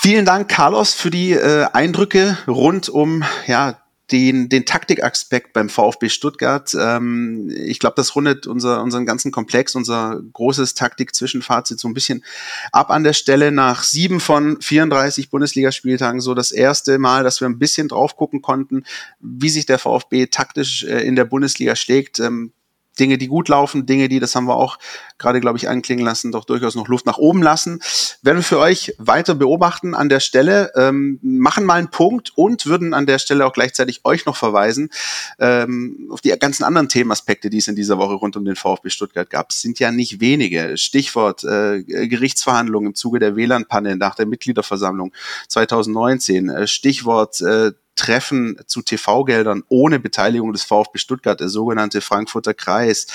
[0.02, 6.08] Vielen Dank, Carlos, für die äh, Eindrücke rund um ja, den, den Taktikaspekt beim VfB
[6.08, 6.74] Stuttgart.
[6.74, 12.24] Ähm, ich glaube, das rundet unser, unseren ganzen Komplex, unser großes Taktik-Zwischenfazit so ein bisschen
[12.72, 16.22] ab an der Stelle nach sieben von 34 Bundesligaspieltagen.
[16.22, 18.84] So das erste Mal, dass wir ein bisschen drauf gucken konnten,
[19.20, 22.20] wie sich der VfB taktisch äh, in der Bundesliga schlägt.
[22.20, 22.54] Ähm,
[23.00, 24.78] Dinge, die gut laufen, Dinge, die, das haben wir auch
[25.18, 27.80] gerade, glaube ich, anklingen lassen, doch durchaus noch Luft nach oben lassen.
[28.22, 32.66] Werden wir für euch weiter beobachten an der Stelle, ähm, machen mal einen Punkt und
[32.66, 34.90] würden an der Stelle auch gleichzeitig euch noch verweisen
[35.38, 38.90] ähm, auf die ganzen anderen Themenaspekte, die es in dieser Woche rund um den VfB
[38.90, 39.50] Stuttgart gab.
[39.50, 40.76] Es sind ja nicht wenige.
[40.76, 45.12] Stichwort äh, Gerichtsverhandlungen im Zuge der WLAN-Panne nach der Mitgliederversammlung
[45.48, 46.48] 2019.
[46.50, 53.06] Äh, Stichwort äh, Treffen zu TV-Geldern ohne Beteiligung des VfB Stuttgart, der sogenannte Frankfurter Kreis.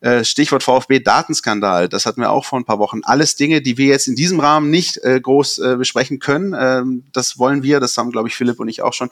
[0.00, 3.00] Äh, Stichwort VfB-Datenskandal, das hatten wir auch vor ein paar Wochen.
[3.02, 6.54] Alles Dinge, die wir jetzt in diesem Rahmen nicht äh, groß äh, besprechen können.
[6.58, 9.08] Ähm, das wollen wir, das haben, glaube ich, Philipp und ich auch schon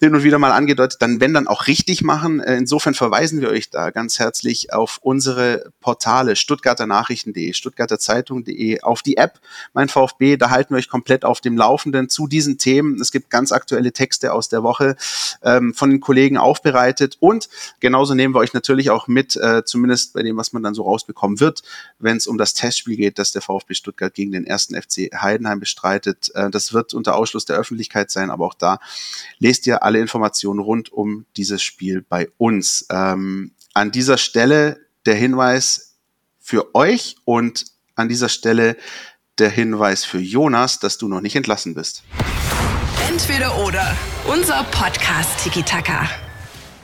[0.00, 2.40] hin und wieder mal angedeutet, dann wenn dann auch richtig machen.
[2.40, 9.40] insofern verweisen wir euch da ganz herzlich auf unsere Portale stuttgarter Nachrichten.de, auf die App
[9.72, 13.00] Mein VfB, da halten wir euch komplett auf dem Laufenden zu diesen Themen.
[13.00, 14.96] Es gibt ganz aktuelle Texte aus der Woche
[15.42, 17.48] ähm, von den Kollegen aufbereitet und
[17.80, 20.82] genauso nehmen wir euch natürlich auch mit, äh, zumindest bei dem, was man dann so
[20.82, 21.62] rausbekommen wird,
[21.98, 25.60] wenn es um das Testspiel geht, das der VfB Stuttgart gegen den ersten FC Heidenheim
[25.60, 26.30] bestreitet.
[26.34, 28.78] Äh, das wird unter Ausschluss der Öffentlichkeit sein, aber auch da
[29.38, 32.86] lest ihr alle Informationen rund um dieses Spiel bei uns.
[32.90, 35.96] Ähm, an dieser Stelle der Hinweis
[36.40, 38.76] für euch und an dieser Stelle
[39.38, 42.02] der Hinweis für Jonas, dass du noch nicht entlassen bist.
[43.08, 43.96] Entweder oder.
[44.26, 46.08] Unser Podcast Tiki Taka.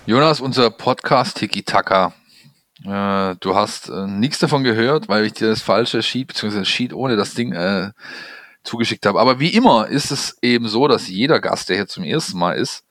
[0.06, 2.12] Jonas, unser Podcast Tiki Taka
[2.84, 6.92] äh, du hast äh, nichts davon gehört, weil ich dir das falsche Sheet, beziehungsweise Sheet
[6.92, 7.92] ohne das Ding äh,
[8.64, 9.20] zugeschickt habe.
[9.20, 12.54] Aber wie immer ist es eben so, dass jeder Gast, der hier zum ersten Mal
[12.54, 12.84] ist,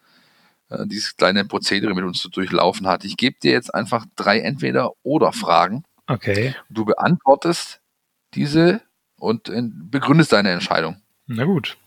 [0.69, 3.03] äh, dieses kleine Prozedere mit uns zu durchlaufen hat.
[3.03, 5.83] Ich gebe dir jetzt einfach drei Entweder-Oder-Fragen.
[6.07, 6.55] Okay.
[6.69, 7.81] Du beantwortest
[8.33, 8.81] diese
[9.17, 11.01] und äh, begründest deine Entscheidung.
[11.27, 11.77] Na gut.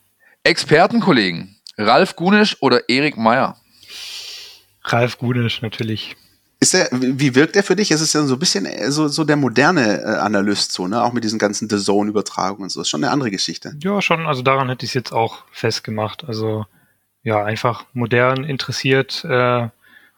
[0.47, 3.57] Expertenkollegen, Ralf Gunisch oder Erik Meyer?
[4.85, 6.17] Ralf Gunisch, natürlich.
[6.61, 7.91] Ist er, wie wirkt er für dich?
[7.91, 11.03] Es ist ja so ein bisschen äh, so, so der moderne äh, Analyst, so, ne?
[11.03, 12.81] Auch mit diesen ganzen The Zone-Übertragungen und so.
[12.81, 13.75] Das ist schon eine andere Geschichte.
[13.83, 14.27] Ja, schon.
[14.27, 16.25] Also daran hätte ich es jetzt auch festgemacht.
[16.25, 16.67] Also
[17.23, 19.69] ja, einfach modern, interessiert, äh,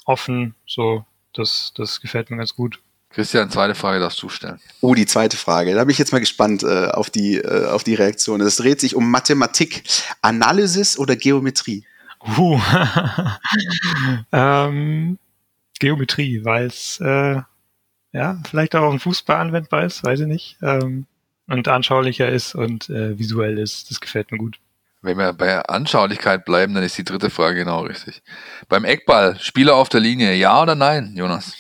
[0.05, 0.57] offen.
[0.67, 1.05] So,
[1.35, 2.81] das, das gefällt mir ganz gut.
[3.17, 4.61] Christian, zweite Frage darfst du stellen.
[4.83, 5.75] Oh, die zweite Frage.
[5.75, 8.43] Da bin ich jetzt mal gespannt äh, auf, die, äh, auf die Reaktion.
[8.43, 9.85] Es dreht sich um Mathematik,
[10.21, 11.87] Analysis oder Geometrie?
[12.37, 12.61] Uh.
[14.33, 15.19] ähm,
[15.79, 17.41] Geometrie, weil es äh,
[18.13, 20.59] ja vielleicht auch im Fußball anwendbar ist, weiß ich nicht.
[20.61, 21.07] Ähm,
[21.47, 23.91] und anschaulicher ist und äh, visuell ist.
[23.91, 24.59] Das gefällt mir gut.
[25.01, 28.23] Wenn wir bei Anschaulichkeit bleiben, dann ist die dritte Frage genau richtig.
[28.69, 31.55] Beim Eckball, Spieler auf der Linie, ja oder nein, Jonas?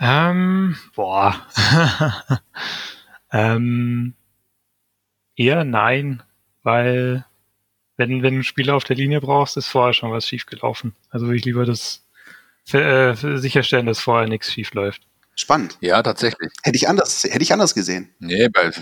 [0.00, 1.46] Ähm, boah.
[3.32, 4.14] ähm,
[5.36, 6.22] eher nein,
[6.62, 7.26] weil
[7.98, 10.96] wenn, wenn du einen Spieler auf der Linie brauchst, ist vorher schon was schiefgelaufen.
[11.10, 12.02] Also will ich lieber das
[12.72, 15.02] äh, sicherstellen, dass vorher nichts schief läuft.
[15.36, 15.76] Spannend.
[15.80, 16.50] Ja, tatsächlich.
[16.62, 18.10] Hätte ich anders, hätte ich anders gesehen.
[18.18, 18.72] Nee, weil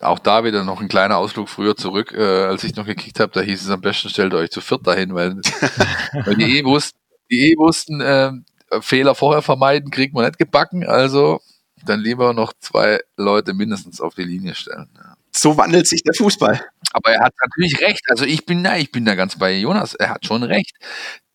[0.00, 3.32] auch da wieder noch ein kleiner Ausflug früher zurück, äh, als ich noch gekickt habe,
[3.32, 5.36] da hieß es am besten, stellt euch zu viert dahin, weil,
[6.24, 6.98] weil die eh wussten,
[7.30, 8.32] die eh wussten, äh,
[8.80, 11.40] Fehler vorher vermeiden, kriegt man nicht gebacken, also
[11.84, 14.88] dann lieber noch zwei Leute mindestens auf die Linie stellen.
[14.96, 15.14] Ja.
[15.30, 16.60] So wandelt sich der Fußball.
[16.92, 18.02] Aber er hat natürlich recht.
[18.08, 19.94] Also ich bin, na, ich bin da ganz bei Jonas.
[19.94, 20.76] Er hat schon recht.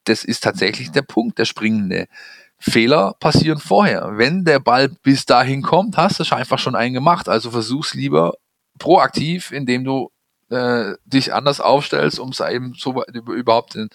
[0.06, 2.08] Das ist tatsächlich der Punkt, der springende.
[2.60, 4.18] Fehler passieren vorher.
[4.18, 7.30] Wenn der Ball bis dahin kommt, hast du einfach schon einen gemacht.
[7.30, 8.34] Also versuch's lieber
[8.80, 10.12] proaktiv, indem du
[10.54, 13.90] äh, dich anders aufstellst, um es eben so überhaupt den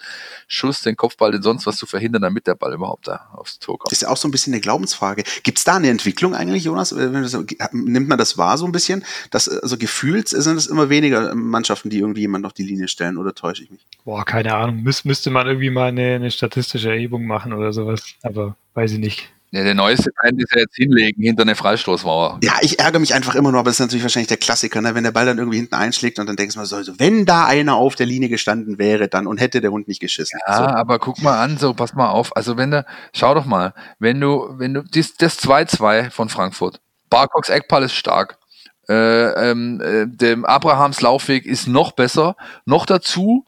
[0.47, 3.79] Schuss, den Kopfball, den sonst was zu verhindern, damit der Ball überhaupt da aufs Tor
[3.79, 3.93] kommt.
[3.93, 5.23] Das ist ja auch so ein bisschen eine Glaubensfrage.
[5.43, 6.93] Gibt es da eine Entwicklung eigentlich, Jonas?
[6.93, 9.05] Nimmt man das wahr so ein bisschen?
[9.31, 13.19] Dass, also gefühlt sind es immer weniger Mannschaften, die irgendwie jemand auf die Linie stellen,
[13.19, 13.87] oder täusche ich mich?
[14.05, 14.83] Boah, keine Ahnung.
[14.83, 18.03] Müs müsste man irgendwie mal eine, eine statistische Erhebung machen oder sowas.
[18.23, 19.31] Aber weiß ich nicht.
[19.51, 22.41] Ja, der neueste Trend ist ja jetzt hinlegen hinter eine Freistoßmauer.
[22.43, 24.95] Ja, ich ärgere mich einfach immer nur, aber das ist natürlich wahrscheinlich der Klassiker, ne?
[24.95, 27.25] wenn der Ball dann irgendwie hinten einschlägt und dann denkst du mal so, also wenn
[27.25, 30.39] da einer auf der Linie gestanden wäre, dann und hätte der Hund nicht geschissen.
[30.47, 30.65] Ja, so.
[30.65, 32.37] aber guck mal an, so pass mal auf.
[32.37, 32.85] Also wenn du,
[33.15, 37.95] schau doch mal, wenn du, wenn du, das, das 2-2 von Frankfurt, Barcocks Eckball ist
[37.95, 38.39] stark.
[38.87, 42.37] Äh, ähm, äh, dem Abrahams Laufweg ist noch besser.
[42.65, 43.45] Noch dazu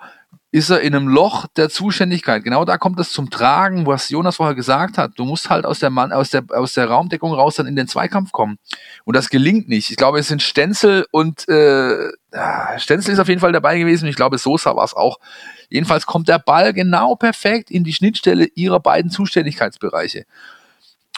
[0.52, 2.42] ist er in einem Loch der Zuständigkeit.
[2.42, 5.12] Genau da kommt es zum Tragen, was Jonas vorher gesagt hat.
[5.16, 7.86] Du musst halt aus der, Mann, aus der, aus der Raumdeckung raus dann in den
[7.86, 8.58] Zweikampf kommen.
[9.04, 9.90] Und das gelingt nicht.
[9.90, 12.10] Ich glaube, es sind Stenzel und äh,
[12.78, 14.08] Stenzel ist auf jeden Fall dabei gewesen.
[14.08, 15.18] Ich glaube, Sosa war es auch.
[15.68, 20.24] Jedenfalls kommt der Ball genau perfekt in die Schnittstelle ihrer beiden Zuständigkeitsbereiche.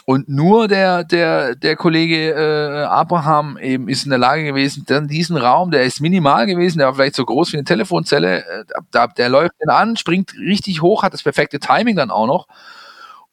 [0.05, 5.07] Und nur der, der, der Kollege äh, Abraham eben ist in der Lage gewesen, dann
[5.07, 8.65] diesen Raum, der ist minimal gewesen, der war vielleicht so groß wie eine Telefonzelle, äh,
[8.91, 12.47] da, der läuft den an, springt richtig hoch, hat das perfekte Timing dann auch noch.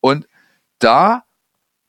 [0.00, 0.28] Und
[0.78, 1.24] da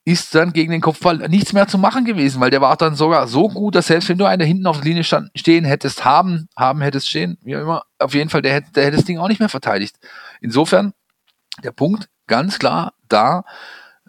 [0.04, 3.28] ist dann gegen den Kopfball nichts mehr zu machen gewesen, weil der war dann sogar
[3.28, 6.06] so gut, dass selbst wenn du einen da hinten auf der Linie stand, stehen hättest,
[6.06, 9.06] haben, haben hättest stehen, wie auch immer, auf jeden Fall, der hätte, der hätte das
[9.06, 9.98] Ding auch nicht mehr verteidigt.
[10.42, 10.94] Insofern,
[11.64, 13.44] der Punkt ganz klar da,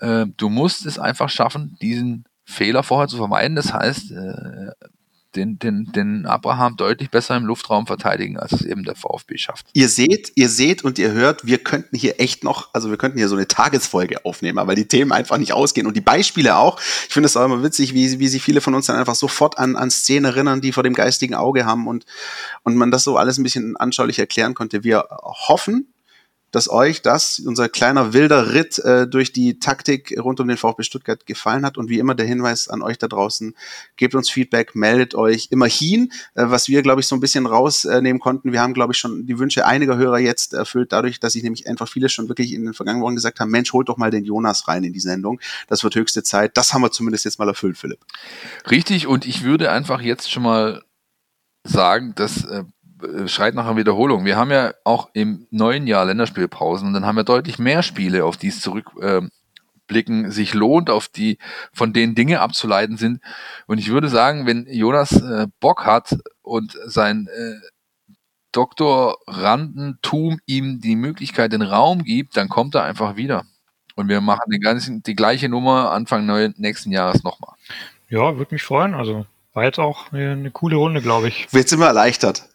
[0.02, 3.54] äh, du musst es einfach schaffen, diesen Fehler vorher zu vermeiden.
[3.54, 4.72] Das heißt, äh,
[5.36, 9.66] den, den, den Abraham deutlich besser im Luftraum verteidigen, als es eben der VfB schafft.
[9.72, 13.16] Ihr seht, ihr seht und ihr hört, wir könnten hier echt noch, also wir könnten
[13.16, 16.78] hier so eine Tagesfolge aufnehmen, weil die Themen einfach nicht ausgehen und die Beispiele auch.
[16.80, 19.58] Ich finde es auch immer witzig, wie, wie sich viele von uns dann einfach sofort
[19.58, 22.04] an, an Szenen erinnern, die vor dem geistigen Auge haben und,
[22.64, 24.84] und man das so alles ein bisschen anschaulich erklären konnte.
[24.84, 25.06] Wir
[25.48, 25.94] hoffen,
[26.52, 30.84] dass euch das, unser kleiner wilder Ritt äh, durch die Taktik rund um den VfB
[30.84, 31.78] Stuttgart gefallen hat.
[31.78, 33.56] Und wie immer der Hinweis an euch da draußen,
[33.96, 38.20] gebt uns Feedback, meldet euch immerhin, äh, was wir, glaube ich, so ein bisschen rausnehmen
[38.20, 38.52] konnten.
[38.52, 41.66] Wir haben, glaube ich, schon die Wünsche einiger Hörer jetzt erfüllt, dadurch, dass ich nämlich
[41.66, 44.24] einfach viele schon wirklich in den vergangenen Wochen gesagt haben, Mensch, holt doch mal den
[44.24, 45.40] Jonas rein in die Sendung.
[45.68, 46.56] Das wird höchste Zeit.
[46.58, 48.00] Das haben wir zumindest jetzt mal erfüllt, Philipp.
[48.70, 50.82] Richtig, und ich würde einfach jetzt schon mal
[51.64, 52.64] sagen, dass äh,
[53.26, 54.24] schreit nach einer Wiederholung.
[54.24, 58.24] Wir haben ja auch im neuen Jahr Länderspielpausen und dann haben wir deutlich mehr Spiele,
[58.24, 61.38] auf die es zurückblicken, äh, sich lohnt, auf die
[61.72, 63.20] von denen Dinge abzuleiten sind.
[63.66, 67.54] Und ich würde sagen, wenn Jonas äh, Bock hat und sein äh,
[68.52, 73.44] Doktorandentum ihm die Möglichkeit, den Raum gibt, dann kommt er einfach wieder.
[73.94, 77.54] Und wir machen die, ganzen, die gleiche Nummer Anfang neuen, nächsten Jahres nochmal.
[78.08, 78.94] Ja, würde mich freuen.
[78.94, 81.48] Also war jetzt auch eine, eine coole Runde, glaube ich.
[81.50, 82.48] Jetzt sind wir erleichtert.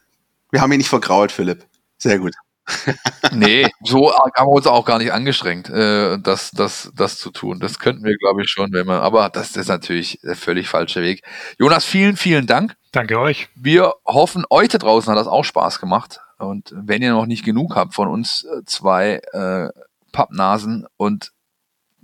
[0.50, 1.66] Wir haben ihn nicht vergrault, Philipp.
[1.98, 2.34] Sehr gut.
[3.32, 7.60] nee, so haben wir uns auch gar nicht angestrengt, äh, das, das, das zu tun.
[7.60, 11.02] Das könnten wir, glaube ich, schon, wenn wir, aber das ist natürlich der völlig falsche
[11.02, 11.22] Weg.
[11.58, 12.76] Jonas, vielen, vielen Dank.
[12.92, 13.48] Danke euch.
[13.54, 16.20] Wir hoffen, euch da draußen hat das auch Spaß gemacht.
[16.38, 19.68] Und wenn ihr noch nicht genug habt von uns äh, zwei äh,
[20.12, 21.32] Pappnasen und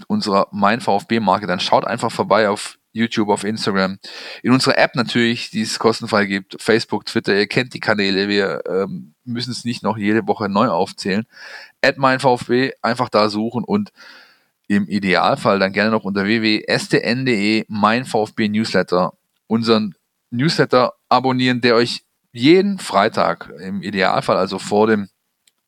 [0.08, 3.98] unserer Mein VfB-Marke, dann schaut einfach vorbei auf YouTube, auf Instagram,
[4.42, 8.62] in unserer App natürlich, die es kostenfrei gibt, Facebook, Twitter, ihr kennt die Kanäle, wir
[8.66, 11.26] ähm, müssen es nicht noch jede Woche neu aufzählen.
[11.82, 13.92] Add mein VfB, einfach da suchen und
[14.68, 19.12] im Idealfall dann gerne noch unter www.stn.de mein VfB Newsletter
[19.46, 19.94] unseren
[20.30, 25.08] Newsletter abonnieren, der euch jeden Freitag, im Idealfall also vor dem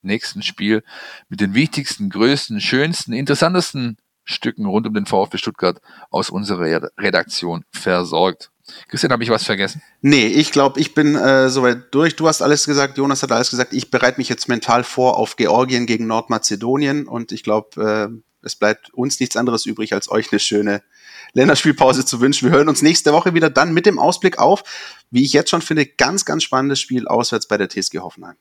[0.02, 0.82] nächsten Spiel,
[1.28, 5.80] mit den wichtigsten, größten, schönsten, interessantesten Stücken rund um den VfB Stuttgart
[6.10, 8.50] aus unserer Redaktion versorgt.
[8.88, 9.80] Christian, habe ich was vergessen?
[10.00, 12.16] Nee, ich glaube, ich bin äh, soweit durch.
[12.16, 13.72] Du hast alles gesagt, Jonas hat alles gesagt.
[13.72, 18.56] Ich bereite mich jetzt mental vor auf Georgien gegen Nordmazedonien und ich glaube, äh, es
[18.56, 20.82] bleibt uns nichts anderes übrig, als euch eine schöne
[21.32, 22.50] Länderspielpause zu wünschen.
[22.50, 24.64] Wir hören uns nächste Woche wieder dann mit dem Ausblick auf,
[25.10, 28.36] wie ich jetzt schon finde, ganz, ganz spannendes Spiel auswärts bei der TSG Hoffenheim.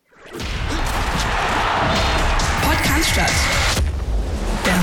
[2.64, 3.64] Podcast statt.